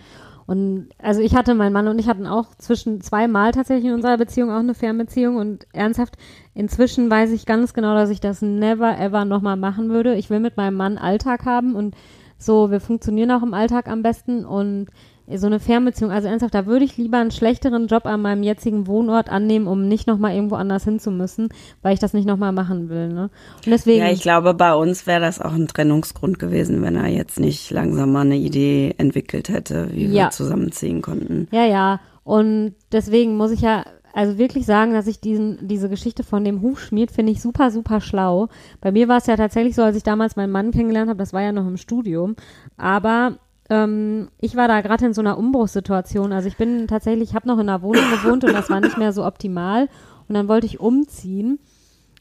Und 0.47 0.89
also 0.99 1.21
ich 1.21 1.35
hatte, 1.35 1.55
mein 1.55 1.73
Mann 1.73 1.89
und 1.89 1.99
ich 1.99 2.09
hatten 2.09 2.27
auch 2.27 2.55
zwischen 2.59 3.01
zweimal 3.01 3.53
tatsächlich 3.53 3.87
in 3.87 3.95
unserer 3.95 4.19
Beziehung 4.19 4.51
auch 4.51 4.59
eine 4.59 4.75
Fernbeziehung 4.75 5.37
und 5.37 5.67
ernsthaft, 5.73 6.17
inzwischen 6.55 7.11
weiß 7.11 7.31
ich 7.31 7.47
ganz 7.47 7.75
genau, 7.75 7.95
dass 7.95 8.11
ich 8.11 8.21
das 8.21 8.43
never 8.43 8.99
ever 8.99 9.25
nochmal 9.25 9.57
machen 9.57 9.89
würde. 9.91 10.15
Ich 10.15 10.31
will 10.31 10.41
mit 10.41 10.57
meinem 10.57 10.77
Mann 10.77 10.99
Alltag 10.99 11.47
haben 11.47 11.75
und 11.75 11.95
so, 12.39 12.73
wir 12.73 12.81
funktionieren 12.81 13.31
auch 13.31 13.43
im 13.43 13.55
Alltag 13.55 13.89
am 13.89 14.03
besten 14.03 14.45
und 14.45 14.89
so 15.35 15.47
eine 15.47 15.61
Fernbeziehung, 15.61 16.11
also 16.11 16.29
ernsthaft, 16.29 16.55
da 16.55 16.67
würde 16.67 16.85
ich 16.85 16.97
lieber 16.97 17.19
einen 17.19 17.31
schlechteren 17.31 17.87
Job 17.87 18.07
an 18.07 18.23
meinem 18.23 18.43
jetzigen 18.43 18.87
Wohnort 18.87 19.29
annehmen, 19.29 19.67
um 19.67 19.87
nicht 19.87 20.07
nochmal 20.07 20.35
irgendwo 20.35 20.57
anders 20.57 20.85
hin 20.85 20.99
zu 20.99 21.11
müssen, 21.11 21.49
weil 21.81 21.95
ich 21.95 22.01
das 22.01 22.13
nicht 22.13 22.27
nochmal 22.27 22.53
machen 22.53 22.89
will. 22.89 23.09
Ne? 23.09 23.31
Und 23.65 23.67
deswegen. 23.67 24.01
Ja, 24.01 24.11
ich 24.11 24.23
glaube, 24.23 24.55
bei 24.55 24.75
uns 24.75 25.07
wäre 25.07 25.21
das 25.21 25.41
auch 25.41 25.53
ein 25.53 25.69
Trennungsgrund 25.69 26.39
gewesen, 26.39 26.83
wenn 26.83 26.97
er 26.97 27.09
jetzt 27.09 27.39
nicht 27.39 27.71
langsam 27.71 28.13
mal 28.13 28.23
eine 28.23 28.37
Idee 28.37 28.95
entwickelt 28.99 29.49
hätte, 29.49 29.89
wie 29.93 30.07
ja. 30.07 30.25
wir 30.25 30.31
zusammenziehen 30.31 31.03
konnten. 31.03 31.49
Ja, 31.53 31.65
ja. 31.65 32.01
Und 32.25 32.75
deswegen 32.93 33.37
muss 33.37 33.51
ich 33.51 33.61
ja 33.61 33.85
also 34.13 34.39
wirklich 34.39 34.67
sagen, 34.67 34.93
dass 34.93 35.07
ich 35.07 35.21
diesen, 35.21 35.67
diese 35.67 35.89
Geschichte 35.89 36.23
von 36.23 36.45
dem 36.45 36.61
Hufschmied 36.61 37.11
finde 37.11 37.33
ich 37.33 37.41
super, 37.41 37.71
super 37.71 38.01
schlau. 38.01 38.49
Bei 38.81 38.93
mir 38.93 39.09
war 39.09 39.19
es 39.19 39.27
ja 39.27 39.37
tatsächlich 39.37 39.75
so, 39.75 39.83
als 39.83 39.97
ich 39.97 40.03
damals 40.03 40.37
meinen 40.37 40.53
Mann 40.53 40.71
kennengelernt 40.71 41.09
habe, 41.09 41.19
das 41.19 41.33
war 41.33 41.43
ja 41.43 41.53
noch 41.53 41.67
im 41.67 41.79
Studium, 41.79 42.37
aber 42.77 43.39
ähm, 43.71 44.29
ich 44.39 44.57
war 44.57 44.69
da 44.69 44.81
gerade 44.81 45.07
in 45.07 45.15
so 45.15 45.21
einer 45.21 45.39
Umbruchssituation. 45.39 46.33
Also 46.33 46.49
ich 46.49 46.57
bin 46.57 46.87
tatsächlich, 46.87 47.31
ich 47.31 47.35
habe 47.35 47.49
noch 47.49 47.59
in 47.59 47.69
einer 47.69 47.83
Wohnung 47.83 48.05
gewohnt 48.11 48.45
und 48.45 48.53
das 48.53 48.71
war 48.71 48.81
nicht 48.81 48.99
mehr 48.99 49.13
so 49.13 49.25
optimal 49.25 49.89
und 50.29 50.35
dann 50.35 50.49
wollte 50.49 50.67
ich 50.67 50.81
umziehen. 50.81 51.59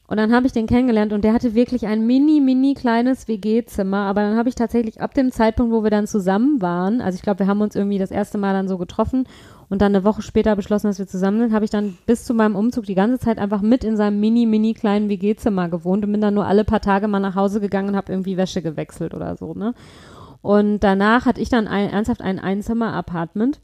Und 0.08 0.18
dann 0.18 0.34
habe 0.34 0.46
ich 0.46 0.52
den 0.52 0.66
kennengelernt 0.66 1.14
und 1.14 1.24
der 1.24 1.32
hatte 1.32 1.54
wirklich 1.54 1.86
ein 1.86 2.06
mini, 2.06 2.40
mini 2.40 2.74
kleines 2.74 3.28
WG-Zimmer. 3.28 3.96
Aber 3.96 4.20
dann 4.20 4.36
habe 4.36 4.48
ich 4.50 4.54
tatsächlich 4.54 5.00
ab 5.00 5.14
dem 5.14 5.32
Zeitpunkt, 5.32 5.72
wo 5.72 5.84
wir 5.84 5.90
dann 5.90 6.06
zusammen 6.06 6.60
waren, 6.60 7.00
also 7.00 7.16
ich 7.16 7.22
glaube, 7.22 7.38
wir 7.38 7.46
haben 7.46 7.62
uns 7.62 7.76
irgendwie 7.76 7.98
das 7.98 8.10
erste 8.10 8.36
Mal 8.36 8.52
dann 8.52 8.68
so 8.68 8.76
getroffen 8.76 9.26
und 9.70 9.80
dann 9.80 9.94
eine 9.94 10.04
Woche 10.04 10.20
später 10.20 10.54
beschlossen, 10.54 10.88
dass 10.88 10.98
wir 10.98 11.06
zusammen 11.06 11.38
sind, 11.38 11.54
habe 11.54 11.64
ich 11.64 11.70
dann 11.70 11.96
bis 12.04 12.24
zu 12.24 12.34
meinem 12.34 12.56
Umzug 12.56 12.84
die 12.84 12.94
ganze 12.94 13.20
Zeit 13.20 13.38
einfach 13.38 13.62
mit 13.62 13.84
in 13.84 13.96
seinem 13.96 14.20
mini, 14.20 14.44
mini 14.44 14.74
kleinen 14.74 15.08
WG-Zimmer 15.08 15.70
gewohnt 15.70 16.04
und 16.04 16.12
bin 16.12 16.20
dann 16.20 16.34
nur 16.34 16.44
alle 16.44 16.64
paar 16.64 16.82
Tage 16.82 17.08
mal 17.08 17.20
nach 17.20 17.36
Hause 17.36 17.58
gegangen 17.58 17.88
und 17.88 17.96
habe 17.96 18.12
irgendwie 18.12 18.36
Wäsche 18.36 18.60
gewechselt 18.60 19.14
oder 19.14 19.34
so, 19.34 19.54
ne? 19.54 19.72
Und 20.42 20.80
danach 20.80 21.24
hatte 21.24 21.40
ich 21.40 21.48
dann 21.48 21.68
ein, 21.68 21.90
ernsthaft 21.90 22.20
ein 22.20 22.38
Einzimmer-Apartment. 22.38 23.60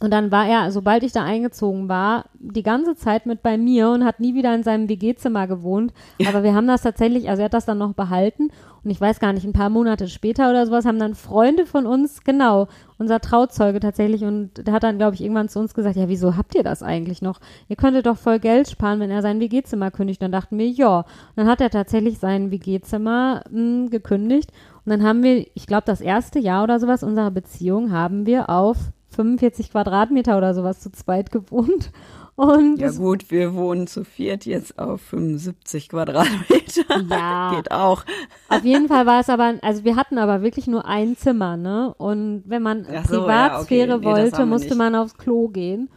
Und 0.00 0.12
dann 0.12 0.30
war 0.30 0.46
er, 0.46 0.70
sobald 0.70 1.02
ich 1.02 1.10
da 1.10 1.24
eingezogen 1.24 1.88
war, 1.88 2.26
die 2.34 2.62
ganze 2.62 2.94
Zeit 2.94 3.26
mit 3.26 3.42
bei 3.42 3.58
mir 3.58 3.88
und 3.88 4.04
hat 4.04 4.20
nie 4.20 4.34
wieder 4.34 4.54
in 4.54 4.62
seinem 4.62 4.88
WG-Zimmer 4.88 5.48
gewohnt. 5.48 5.92
Aber 6.24 6.44
wir 6.44 6.54
haben 6.54 6.68
das 6.68 6.82
tatsächlich, 6.82 7.28
also 7.28 7.42
er 7.42 7.46
hat 7.46 7.54
das 7.54 7.64
dann 7.64 7.78
noch 7.78 7.94
behalten 7.94 8.50
und 8.84 8.90
ich 8.90 9.00
weiß 9.00 9.20
gar 9.20 9.32
nicht, 9.32 9.44
ein 9.44 9.52
paar 9.52 9.70
Monate 9.70 10.08
später 10.08 10.48
oder 10.50 10.64
sowas 10.64 10.84
haben 10.84 10.98
dann 10.98 11.14
Freunde 11.14 11.66
von 11.66 11.86
uns, 11.86 12.22
genau, 12.22 12.68
unser 12.96 13.20
Trauzeuge 13.20 13.80
tatsächlich, 13.80 14.22
und 14.22 14.66
der 14.66 14.72
hat 14.72 14.82
dann, 14.82 14.98
glaube 14.98 15.14
ich, 15.14 15.20
irgendwann 15.20 15.48
zu 15.48 15.58
uns 15.58 15.74
gesagt, 15.74 15.96
ja, 15.96 16.08
wieso 16.08 16.36
habt 16.36 16.54
ihr 16.54 16.62
das 16.62 16.82
eigentlich 16.82 17.20
noch? 17.20 17.40
Ihr 17.68 17.76
könntet 17.76 18.06
doch 18.06 18.16
voll 18.16 18.38
Geld 18.38 18.68
sparen, 18.68 19.00
wenn 19.00 19.10
er 19.10 19.22
sein 19.22 19.40
WG-Zimmer 19.40 19.90
kündigt. 19.90 20.22
Dann 20.22 20.32
dachten 20.32 20.58
wir, 20.58 20.68
ja. 20.68 21.00
Und 21.00 21.06
dann 21.36 21.48
hat 21.48 21.60
er 21.60 21.70
tatsächlich 21.70 22.18
sein 22.18 22.50
WG-Zimmer 22.50 23.42
hm, 23.50 23.90
gekündigt. 23.90 24.52
Und 24.88 25.00
dann 25.00 25.06
haben 25.06 25.22
wir, 25.22 25.46
ich 25.52 25.66
glaube, 25.66 25.82
das 25.84 26.00
erste 26.00 26.38
Jahr 26.38 26.64
oder 26.64 26.80
sowas 26.80 27.02
unserer 27.02 27.30
Beziehung 27.30 27.92
haben 27.92 28.24
wir 28.24 28.48
auf 28.48 28.78
45 29.10 29.70
Quadratmeter 29.70 30.38
oder 30.38 30.54
sowas 30.54 30.80
zu 30.80 30.90
zweit 30.90 31.30
gewohnt. 31.30 31.90
Und 32.36 32.80
ja 32.80 32.90
gut, 32.92 33.30
wir 33.30 33.52
wohnen 33.52 33.86
zu 33.86 34.02
viert 34.02 34.46
jetzt 34.46 34.78
auf 34.78 35.02
75 35.02 35.90
Quadratmeter. 35.90 37.02
Ja. 37.06 37.52
Geht 37.54 37.70
auch. 37.70 38.02
Auf 38.48 38.64
jeden 38.64 38.88
Fall 38.88 39.04
war 39.04 39.20
es 39.20 39.28
aber, 39.28 39.56
also 39.60 39.84
wir 39.84 39.94
hatten 39.96 40.16
aber 40.16 40.40
wirklich 40.40 40.66
nur 40.66 40.86
ein 40.86 41.18
Zimmer, 41.18 41.58
ne? 41.58 41.92
Und 41.98 42.44
wenn 42.46 42.62
man 42.62 42.84
so, 42.84 43.20
Privatsphäre 43.20 43.90
ja, 43.90 43.96
okay. 43.96 44.06
nee, 44.06 44.10
wollte, 44.10 44.46
musste 44.46 44.74
man 44.74 44.94
aufs 44.94 45.18
Klo 45.18 45.48
gehen. 45.48 45.90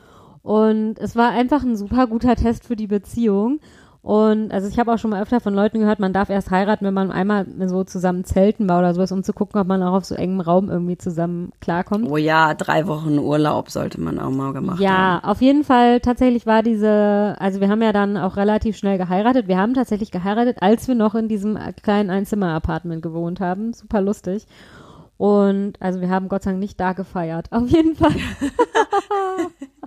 Und 0.44 1.00
es 1.00 1.16
war 1.16 1.30
einfach 1.30 1.64
ein 1.64 1.78
super 1.78 2.08
guter 2.08 2.36
Test 2.36 2.66
für 2.66 2.76
die 2.76 2.88
Beziehung. 2.88 3.62
Und 4.04 4.52
also 4.52 4.68
ich 4.68 4.80
habe 4.80 4.92
auch 4.92 4.98
schon 4.98 5.12
mal 5.12 5.22
öfter 5.22 5.40
von 5.40 5.54
Leuten 5.54 5.80
gehört, 5.80 6.00
man 6.00 6.12
darf 6.12 6.32
erst 6.32 6.50
heiraten, 6.50 6.86
wenn 6.86 6.94
man 6.94 7.12
einmal 7.12 7.46
so 7.68 7.84
zusammen 7.84 8.24
zelten 8.24 8.68
war 8.68 8.80
oder 8.80 8.96
sowas, 8.96 9.12
um 9.12 9.24
zu 9.24 9.32
gucken, 9.32 9.62
ob 9.62 9.68
man 9.68 9.84
auch 9.84 9.94
auf 9.94 10.06
so 10.06 10.16
engem 10.16 10.40
Raum 10.40 10.72
irgendwie 10.72 10.98
zusammen 10.98 11.52
klarkommt. 11.62 12.10
Oh 12.10 12.18
ja, 12.18 12.56
drei 12.56 12.88
Wochen 12.88 13.20
Urlaub 13.20 13.70
sollte 13.70 14.02
man 14.02 14.18
auch 14.18 14.32
mal 14.32 14.54
gemacht 14.54 14.80
ja, 14.80 14.90
haben. 14.90 15.22
Ja, 15.24 15.30
auf 15.30 15.42
jeden 15.42 15.64
Fall 15.64 16.00
tatsächlich 16.00 16.48
war 16.48 16.64
diese, 16.64 17.36
also 17.38 17.62
wir 17.62 17.70
haben 17.70 17.84
ja 17.84 17.94
dann 17.94 18.18
auch 18.18 18.38
relativ 18.38 18.76
schnell 18.76 18.98
geheiratet. 18.98 19.48
Wir 19.48 19.58
haben 19.58 19.76
tatsächlich 19.76 20.10
geheiratet, 20.10 20.58
als 20.62 20.88
wir 20.88 20.96
noch 20.96 21.14
in 21.14 21.28
diesem 21.28 21.60
kleinen 21.84 22.10
Einzimmer-Apartment 22.10 23.04
gewohnt 23.04 23.40
haben. 23.40 23.74
Super 23.74 24.02
lustig. 24.02 24.48
Und 25.18 25.74
also 25.80 26.02
wir 26.02 26.10
haben 26.10 26.28
Gott 26.28 26.42
sei 26.42 26.52
Dank 26.52 26.60
nicht 26.60 26.80
da 26.80 26.94
gefeiert. 26.94 27.52
Auf 27.52 27.68
jeden 27.68 27.96
Fall. 27.96 28.10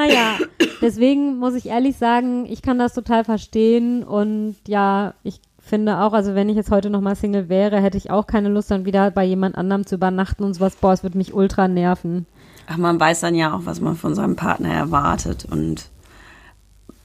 Naja, 0.00 0.38
deswegen 0.80 1.38
muss 1.38 1.54
ich 1.54 1.66
ehrlich 1.66 1.96
sagen, 1.96 2.46
ich 2.46 2.62
kann 2.62 2.78
das 2.78 2.94
total 2.94 3.24
verstehen 3.24 4.02
und 4.02 4.56
ja, 4.66 5.14
ich 5.22 5.40
finde 5.58 5.98
auch, 5.98 6.14
also 6.14 6.34
wenn 6.34 6.48
ich 6.48 6.56
jetzt 6.56 6.70
heute 6.70 6.88
nochmal 6.88 7.16
Single 7.16 7.50
wäre, 7.50 7.80
hätte 7.80 7.98
ich 7.98 8.10
auch 8.10 8.26
keine 8.26 8.48
Lust, 8.48 8.70
dann 8.70 8.86
wieder 8.86 9.10
bei 9.10 9.24
jemand 9.24 9.56
anderem 9.56 9.84
zu 9.84 9.96
übernachten 9.96 10.42
und 10.42 10.54
sowas. 10.54 10.76
Boah, 10.76 10.92
es 10.92 11.02
würde 11.02 11.18
mich 11.18 11.34
ultra 11.34 11.68
nerven. 11.68 12.26
Ach, 12.66 12.78
man 12.78 12.98
weiß 12.98 13.20
dann 13.20 13.34
ja 13.34 13.54
auch, 13.54 13.66
was 13.66 13.80
man 13.80 13.94
von 13.94 14.14
seinem 14.14 14.36
Partner 14.36 14.72
erwartet 14.72 15.46
und 15.50 15.90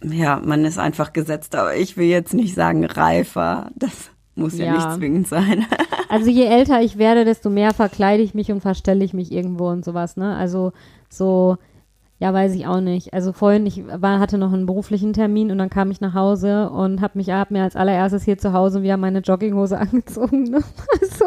ja, 0.02 0.40
man 0.44 0.64
ist 0.64 0.78
einfach 0.78 1.12
gesetzt, 1.12 1.56
aber 1.56 1.76
ich 1.76 1.98
will 1.98 2.08
jetzt 2.08 2.34
nicht 2.34 2.56
sagen 2.56 2.86
reifer. 2.86 3.72
Das 3.76 4.12
muss 4.36 4.58
ja, 4.58 4.68
ja 4.68 4.74
nicht 4.74 4.94
zwingend 4.94 5.28
sein. 5.28 5.66
also 6.10 6.30
je 6.30 6.46
älter 6.46 6.82
ich 6.82 6.98
werde, 6.98 7.26
desto 7.26 7.50
mehr 7.50 7.74
verkleide 7.74 8.24
ich 8.24 8.34
mich 8.34 8.52
und 8.52 8.62
verstelle 8.62 9.04
ich 9.04 9.14
mich 9.14 9.32
irgendwo 9.34 9.68
und 9.68 9.84
sowas, 9.84 10.16
ne? 10.16 10.36
Also 10.36 10.72
so 11.10 11.58
ja, 12.18 12.34
weiß 12.34 12.56
ich 12.56 12.66
auch 12.66 12.80
nicht. 12.80 13.14
Also 13.14 13.34
vorhin, 13.34 13.66
ich 13.66 13.84
war, 13.88 14.20
hatte 14.20 14.38
noch 14.38 14.54
einen 14.54 14.66
beruflichen 14.66 15.12
Termin 15.12 15.52
und 15.52 15.58
dann 15.58 15.70
kam 15.70 15.92
ich 15.92 16.00
nach 16.00 16.14
Hause 16.14 16.70
und 16.70 17.02
habe 17.02 17.18
mich, 17.18 17.30
hab 17.30 17.52
mir 17.52 17.64
als 17.64 17.76
allererstes 17.76 18.24
hier 18.24 18.38
zu 18.38 18.54
Hause 18.54 18.84
wieder 18.84 18.98
meine 18.98 19.20
Jogginghose 19.20 19.78
angezogen. 19.80 20.44
Ne? 20.44 20.64
Also, 21.02 21.26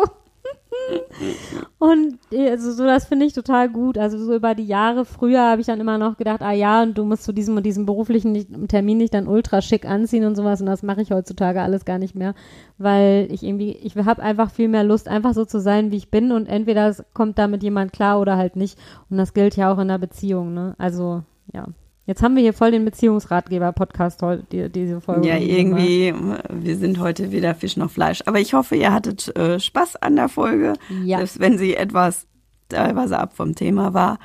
und 1.78 2.18
also 2.32 2.72
so, 2.72 2.84
das 2.84 3.06
finde 3.06 3.26
ich 3.26 3.32
total 3.32 3.68
gut. 3.68 3.98
Also 3.98 4.18
so 4.18 4.34
über 4.34 4.54
die 4.54 4.66
Jahre 4.66 5.04
früher 5.04 5.42
habe 5.42 5.60
ich 5.60 5.66
dann 5.66 5.80
immer 5.80 5.98
noch 5.98 6.16
gedacht, 6.16 6.42
ah 6.42 6.52
ja, 6.52 6.82
und 6.82 6.96
du 6.96 7.04
musst 7.04 7.24
zu 7.24 7.32
diesem 7.32 7.56
und 7.56 7.64
diesem 7.64 7.86
beruflichen 7.86 8.68
Termin 8.68 8.98
nicht 8.98 9.14
dann 9.14 9.28
ultra 9.28 9.62
schick 9.62 9.84
anziehen 9.84 10.24
und 10.24 10.36
sowas. 10.36 10.60
Und 10.60 10.66
das 10.66 10.82
mache 10.82 11.02
ich 11.02 11.10
heutzutage 11.10 11.62
alles 11.62 11.84
gar 11.84 11.98
nicht 11.98 12.14
mehr, 12.14 12.34
weil 12.78 13.28
ich 13.30 13.42
irgendwie, 13.42 13.72
ich 13.72 13.96
habe 13.96 14.22
einfach 14.22 14.50
viel 14.50 14.68
mehr 14.68 14.84
Lust, 14.84 15.08
einfach 15.08 15.34
so 15.34 15.44
zu 15.44 15.60
sein, 15.60 15.90
wie 15.90 15.96
ich 15.96 16.10
bin. 16.10 16.32
Und 16.32 16.46
entweder 16.46 16.94
kommt 17.14 17.38
damit 17.38 17.62
jemand 17.62 17.92
klar 17.92 18.20
oder 18.20 18.36
halt 18.36 18.56
nicht. 18.56 18.78
Und 19.10 19.18
das 19.18 19.34
gilt 19.34 19.56
ja 19.56 19.72
auch 19.72 19.78
in 19.78 19.88
der 19.88 19.98
Beziehung, 19.98 20.54
ne? 20.54 20.74
Also, 20.78 21.22
ja. 21.52 21.66
Jetzt 22.08 22.22
haben 22.22 22.36
wir 22.36 22.42
hier 22.42 22.54
voll 22.54 22.70
den 22.70 22.86
Beziehungsratgeber-Podcast 22.86 24.22
heute, 24.22 24.42
die, 24.50 24.70
diese 24.70 25.02
Folge. 25.02 25.28
Ja, 25.28 25.36
irgendwie, 25.36 26.14
wir 26.48 26.76
sind 26.78 27.00
heute 27.00 27.32
wieder 27.32 27.54
Fisch 27.54 27.76
noch 27.76 27.90
Fleisch. 27.90 28.22
Aber 28.24 28.40
ich 28.40 28.54
hoffe, 28.54 28.76
ihr 28.76 28.94
hattet 28.94 29.36
äh, 29.36 29.60
Spaß 29.60 29.96
an 29.96 30.16
der 30.16 30.30
Folge. 30.30 30.72
Ja. 31.04 31.18
Selbst 31.18 31.38
wenn 31.38 31.58
sie 31.58 31.76
etwas 31.76 32.26
teilweise 32.70 33.18
ab 33.18 33.34
vom 33.34 33.54
Thema 33.54 33.92
war. 33.92 34.18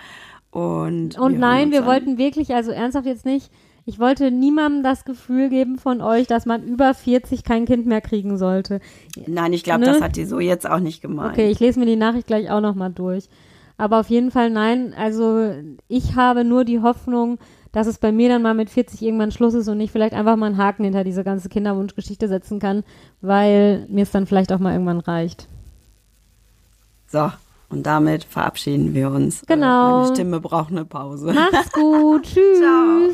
Und, 0.50 1.20
und 1.20 1.38
nein, 1.38 1.72
wir 1.72 1.82
an. 1.82 1.88
wollten 1.88 2.18
wirklich, 2.18 2.56
also 2.56 2.72
ernsthaft 2.72 3.06
jetzt 3.06 3.26
nicht, 3.26 3.52
ich 3.84 4.00
wollte 4.00 4.32
niemandem 4.32 4.82
das 4.82 5.04
Gefühl 5.04 5.50
geben 5.50 5.78
von 5.78 6.00
euch, 6.00 6.26
dass 6.26 6.46
man 6.46 6.64
über 6.64 6.94
40 6.94 7.44
kein 7.44 7.66
Kind 7.66 7.86
mehr 7.86 8.00
kriegen 8.00 8.38
sollte. 8.38 8.80
Nein, 9.28 9.52
ich 9.52 9.66
glaube, 9.66 9.82
ne? 9.82 9.88
das 9.88 10.00
hat 10.00 10.16
die 10.16 10.24
so 10.24 10.40
jetzt 10.40 10.70
auch 10.70 10.80
nicht 10.80 11.02
gemeint. 11.02 11.34
Okay, 11.34 11.52
ich 11.52 11.60
lese 11.60 11.82
mir 11.82 11.86
die 11.86 11.98
Nachricht 11.98 12.28
gleich 12.28 12.50
auch 12.50 12.62
nochmal 12.62 12.94
durch. 12.94 13.28
Aber 13.76 14.00
auf 14.00 14.10
jeden 14.10 14.32
Fall 14.32 14.50
nein. 14.50 14.94
Also 14.98 15.52
ich 15.90 16.16
habe 16.16 16.46
nur 16.46 16.64
die 16.64 16.80
Hoffnung, 16.80 17.40
dass 17.74 17.88
es 17.88 17.98
bei 17.98 18.14
mir 18.14 18.30
dann 18.30 18.42
mal 18.42 18.54
mit 18.54 18.70
40 18.70 19.02
irgendwann 19.02 19.32
Schluss 19.32 19.54
ist 19.54 19.68
und 19.68 19.82
ich 19.82 19.92
vielleicht 19.92 20.14
einfach 20.14 20.38
mal 20.38 20.46
einen 20.46 20.58
Haken 20.58 20.86
hinter 20.86 21.04
diese 21.04 21.26
ganze 21.26 21.50
Kinderwunschgeschichte 21.50 22.30
setzen 22.30 22.60
kann, 22.60 22.86
weil 23.20 23.86
mir 23.90 24.04
es 24.04 24.12
dann 24.12 24.26
vielleicht 24.26 24.54
auch 24.54 24.60
mal 24.60 24.72
irgendwann 24.72 25.02
reicht. 25.02 25.50
So, 27.08 27.30
und 27.70 27.86
damit 27.86 28.24
verabschieden 28.24 28.94
wir 28.94 29.10
uns. 29.10 29.44
Genau. 29.48 30.04
Meine 30.04 30.14
Stimme 30.14 30.40
braucht 30.40 30.72
eine 30.72 30.86
Pause. 30.86 31.34
Mach's 31.34 31.70
gut. 31.74 32.24
Tschüss. 32.24 32.60
Ciao. 32.60 33.10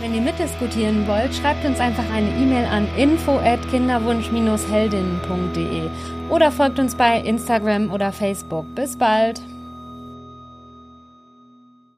Wenn 0.00 0.14
ihr 0.14 0.20
mitdiskutieren 0.20 1.08
wollt, 1.08 1.34
schreibt 1.34 1.64
uns 1.64 1.80
einfach 1.80 2.04
eine 2.12 2.28
E-Mail 2.28 2.66
an 2.66 2.86
info@kinderwunsch-heldinnen.de 2.98 5.88
oder 6.28 6.52
folgt 6.52 6.78
uns 6.78 6.94
bei 6.94 7.18
Instagram 7.20 7.90
oder 7.92 8.12
Facebook. 8.12 8.66
Bis 8.74 8.98
bald. 8.98 9.40